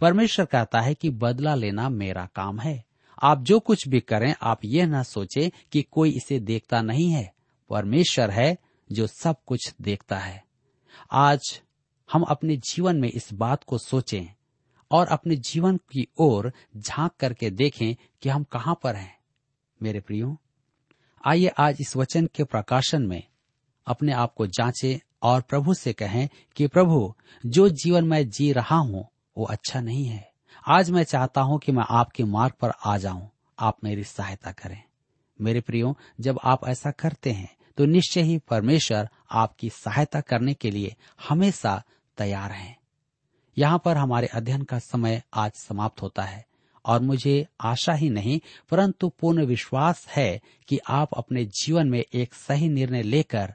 परमेश्वर 0.00 0.46
कहता 0.46 0.80
है 0.80 0.94
कि 0.94 1.10
बदला 1.10 1.54
लेना 1.54 1.88
मेरा 1.88 2.28
काम 2.34 2.60
है। 2.60 2.84
आप 3.22 3.42
जो 3.42 3.60
कुछ 3.60 3.88
भी 3.88 4.00
करें, 4.00 4.34
आप 4.42 4.60
यह 4.64 4.86
न 4.86 5.02
सोचें 5.02 5.50
कि 5.72 5.82
कोई 5.82 6.10
इसे 6.10 6.40
देखता 6.40 6.82
नहीं 6.82 7.10
है। 7.10 7.34
परमेश्वर 7.70 8.30
है 8.30 8.58
जो 8.92 9.06
सब 9.06 9.36
कुछ 9.46 9.74
देखता 9.82 10.18
है। 10.18 10.44
आज 11.12 11.62
हम 12.12 12.22
अपने 12.22 12.56
जीवन 12.56 12.96
में 12.96 13.08
इस 13.08 13.32
बात 13.32 13.64
को 13.64 13.78
सोचें 13.78 14.34
और 14.90 15.06
अपने 15.06 15.36
जीवन 15.36 15.76
की 15.76 16.08
ओर 16.18 16.52
झाँक 16.76 17.12
करके 17.20 17.50
देखें 17.50 17.94
कि 18.22 18.28
हम 18.28 18.44
कहाँ 18.44 18.78
पर 18.82 18.96
हैं। 18.96 19.18
मेरे 19.82 20.00
प्रियो 20.00 20.36
आइए 21.24 21.46
आज 21.58 21.76
इस 21.80 21.96
वचन 21.96 22.26
के 22.26 22.44
प्रकाशन 22.44 23.02
में 23.02 23.22
अपने 23.86 24.12
आप 24.12 24.34
को 24.34 24.46
जांचें 24.46 24.98
और 25.22 25.40
प्रभु 25.40 25.74
से 25.74 25.92
कहें 25.92 26.28
कि 26.56 26.66
प्रभु, 26.66 27.14
जो 27.46 27.68
जीवन 27.68 28.04
मैं 28.04 28.28
जी 28.30 28.52
रहा 28.52 28.76
हूँ, 28.76 29.08
वो 29.36 29.44
अच्छा 29.44 29.80
नहीं 29.80 30.04
है। 30.04 30.32
आज 30.68 30.90
मैं 30.90 31.04
चाहता 31.04 31.40
हूँ 31.40 31.58
कि 31.58 31.72
मैं 31.72 31.84
आपके 31.90 32.24
मार्ग 32.24 32.52
पर 32.60 32.72
आ 32.84 32.96
जाऊँ। 32.98 33.28
आप 33.58 33.76
मेरी 33.84 34.04
सहायता 34.04 34.52
करें। 34.52 34.82
मेरे 35.40 35.60
प्रियो, 35.60 35.96
जब 36.20 36.40
आप 36.44 36.68
ऐसा 36.68 36.90
करते 36.90 37.30
हैं 37.30 37.56
तो 37.76 37.84
निश्चय 37.84 38.22
ही 38.22 38.38
परमेश्वर 38.38 39.08
आपकी 39.30 39.70
सहायता 39.70 40.20
करने 40.20 40.54
के 40.54 40.70
लिए 40.70 40.94
हमेशा 41.28 41.82
तैयार 42.18 42.52
हैं। 42.52 42.76
यहाँ 43.58 43.82
पर 43.84 43.96
हमारे 43.96 44.26
अध्ययन 44.26 44.62
का 44.62 44.78
समय 44.78 45.22
आज 45.34 45.52
समाप्त 45.52 46.02
होता 46.02 46.22
है। 46.22 46.44
और 46.84 47.00
मुझे 47.00 47.46
आशा 47.60 47.92
ही 47.92 48.10
नहीं, 48.10 48.40
परंतु 48.70 49.08
पूर्ण 49.08 49.44
विश्वास 49.44 50.06
है 50.08 50.40
कि 50.68 50.80
आप 50.88 51.08
अपने 51.16 51.44
जीवन 51.44 51.88
में 51.88 52.04
एक 52.14 52.34
सही 52.34 52.68
निर्णय 52.68 53.02
लेकर 53.02 53.54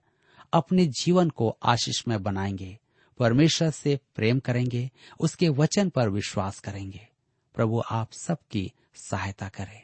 अपने 0.53 0.85
जीवन 0.85 1.29
को 1.29 1.57
आशीषमय 1.63 2.17
बनाएँगे, 2.17 2.77
परमेश्वर 3.19 3.69
से 3.69 3.99
प्रेम 4.15 4.39
करेंगे, 4.39 4.91
उसके 5.19 5.49
वचन 5.49 5.89
पर 5.89 6.09
विश्वास 6.09 6.59
करेंगे। 6.59 7.07
प्रभु, 7.55 7.83
आप 7.91 8.11
सबकी 8.11 8.71
सहायता 8.95 9.47
करें। 9.47 9.81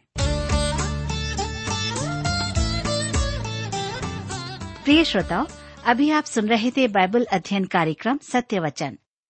प्रिय 4.84 5.04
श्रोताओ, 5.04 5.48
अभी 5.86 6.12
आप 6.12 6.24
सुन 6.24 6.48
रहे 6.48 6.72
थे 6.72 6.88
बाइबल 6.88 7.26
अध्ययन 7.26 7.66
कार्यक्रम 7.66 8.18
सत्य 8.18 8.60
वचन। 8.60 8.98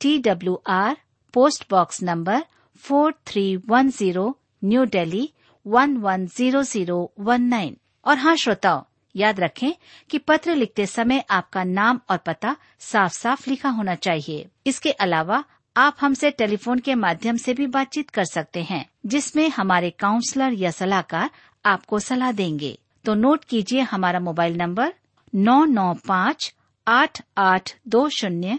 T 0.00 0.18
W 0.18 0.60
R 0.70 0.96
post 1.34 1.64
box 1.70 2.02
number 2.02 2.44
four 2.84 3.14
three 3.26 3.44
one 3.68 3.90
zero 3.90 4.36
New 4.64 4.84
Delhi 4.86 5.28
one 5.66 5.96
one 5.96 6.26
zero 6.26 6.62
zero 6.64 6.98
one 7.20 7.42
nine 7.42 7.76
और 8.06 8.18
हाँ 8.18 8.34
श्रोताओ, 8.36 8.84
याद 9.14 9.40
रखें 9.40 9.72
कि 10.10 10.18
पत्र 10.18 10.54
लिखते 10.54 10.86
समय 10.86 11.24
आपका 11.30 11.64
नाम 11.64 12.00
और 12.10 12.16
पता 12.26 12.56
साफ़ 12.80 13.12
साफ़ 13.12 13.48
लिखा 13.50 13.68
होना 13.68 13.94
चाहिए। 13.96 14.46
इसके 14.66 14.90
अलावा 14.92 15.42
आप 15.76 15.96
हमसे 16.00 16.30
टेलीफोन 16.30 16.78
के 16.78 16.94
माध्यम 16.94 17.36
से 17.36 17.54
भी 17.54 17.66
बातचीत 17.68 18.10
कर 18.10 18.24
सकते 18.24 18.62
हैं, 18.62 18.84
जिसमें 19.06 19.48
हमारे 19.48 19.90
काउंसलर 19.90 20.52
या 20.52 20.70
सलाहकार 20.70 21.30
आपको 21.64 21.98
सलाह 21.98 22.32
देंगे। 22.32 22.78
तो 23.04 23.14
नोट 23.14 23.44
कीजिए 23.44 23.80
हमारा 23.80 24.20
मोबाइल 24.20 24.56
नंबर 24.56 24.92
नौ 25.32 25.64
नौ 25.64 25.92
पाँच 26.08 26.52
आठ 26.86 27.20
आठ 27.38 27.74
दो 27.88 28.08
शून्य 28.10 28.58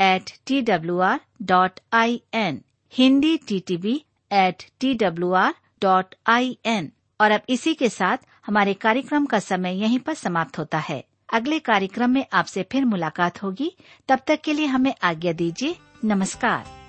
at 0.00 0.30
T 0.46 0.60
W 0.62 0.98
R 0.98 1.20
dot 1.42 1.80
I 1.92 2.22
N 2.34 2.60
Hindi 2.92 3.36
T 3.36 3.60
T 3.60 3.76
B 3.76 3.94
at 4.32 4.64
T 4.80 4.94
W 4.94 5.32
R 5.32 5.54
dot 5.82 6.14
I 6.26 6.58
N 6.66 6.92
और 7.20 7.30
अब 7.30 7.40
इसी 7.48 7.74
के 7.74 7.88
साथ 7.88 8.18
हमारे 8.46 8.74
कार्यक्रम 8.74 9.26
का 9.26 9.38
समय 9.38 9.80
यहीं 9.80 9.98
पर 9.98 10.14
समाप्त 10.14 10.58
होता 10.58 10.78
है। 10.78 11.04
अगले 11.32 11.58
कार्यक्रम 11.58 12.10
में 12.10 12.24
आपसे 12.32 12.62
फिर 12.72 12.84
मुलाकात 12.84 13.42
होगी। 13.42 13.76
तब 14.08 14.20
तक 14.26 14.40
के 14.40 14.52
लिए 14.52 14.66
हमें 14.66 14.94
आज्ञा 15.02 15.32
दीजिए, 15.32 15.76
नमस्कार। 16.04 16.83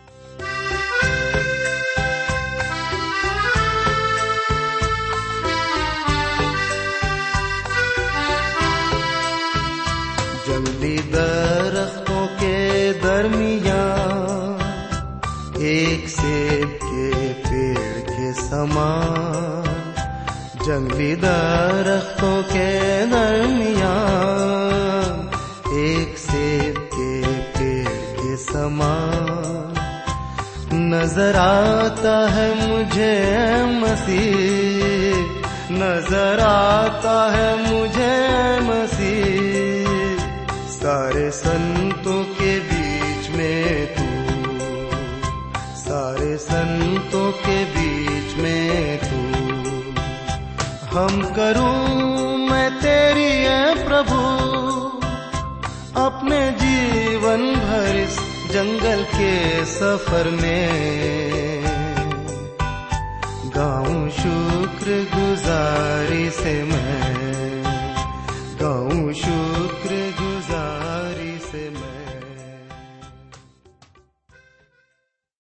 जंगली 20.65 21.15
दरख्तों 21.15 22.43
के 22.43 23.06
दरमियान 23.06 25.13
एक 25.80 26.17
सेब 26.17 26.78
के 26.93 27.21
पेड़ 27.58 27.97
के 28.19 28.36
समान 28.38 29.73
नज़र 30.93 31.36
आता 31.36 32.30
है 32.30 32.47
मुझे 32.62 33.13
मसीह, 33.82 35.25
नज़र 35.71 36.39
आता 36.39 37.32
है 37.32 37.49
मुझे 37.62 38.15
मसीह। 38.69 40.19
सारे 40.69 41.28
संतों 41.32 42.21
के 42.39 42.54
बीच 42.69 43.23
में 43.38 43.69
तू, 43.95 44.08
सारे 45.78 46.34
संतों 46.38 47.32
के 47.45 47.58
बीच 47.65 48.05
हम 50.95 51.21
करूँ 51.23 52.38
मैं 52.49 52.79
तेरी 52.79 53.31
है 53.43 53.86
प्रभु। 53.86 54.19
अपने 56.01 56.51
जीवन 56.51 57.55
भर 57.55 57.95
इस 57.95 58.19
जंगल 58.51 59.03
के 59.03 59.65
सफ़र 59.65 60.29
में। 60.29 61.63
गाऊं 63.55 64.10
शुक्र 64.10 65.08
गुजारी 65.15 66.29
से 66.29 66.63
मैं 66.63 67.25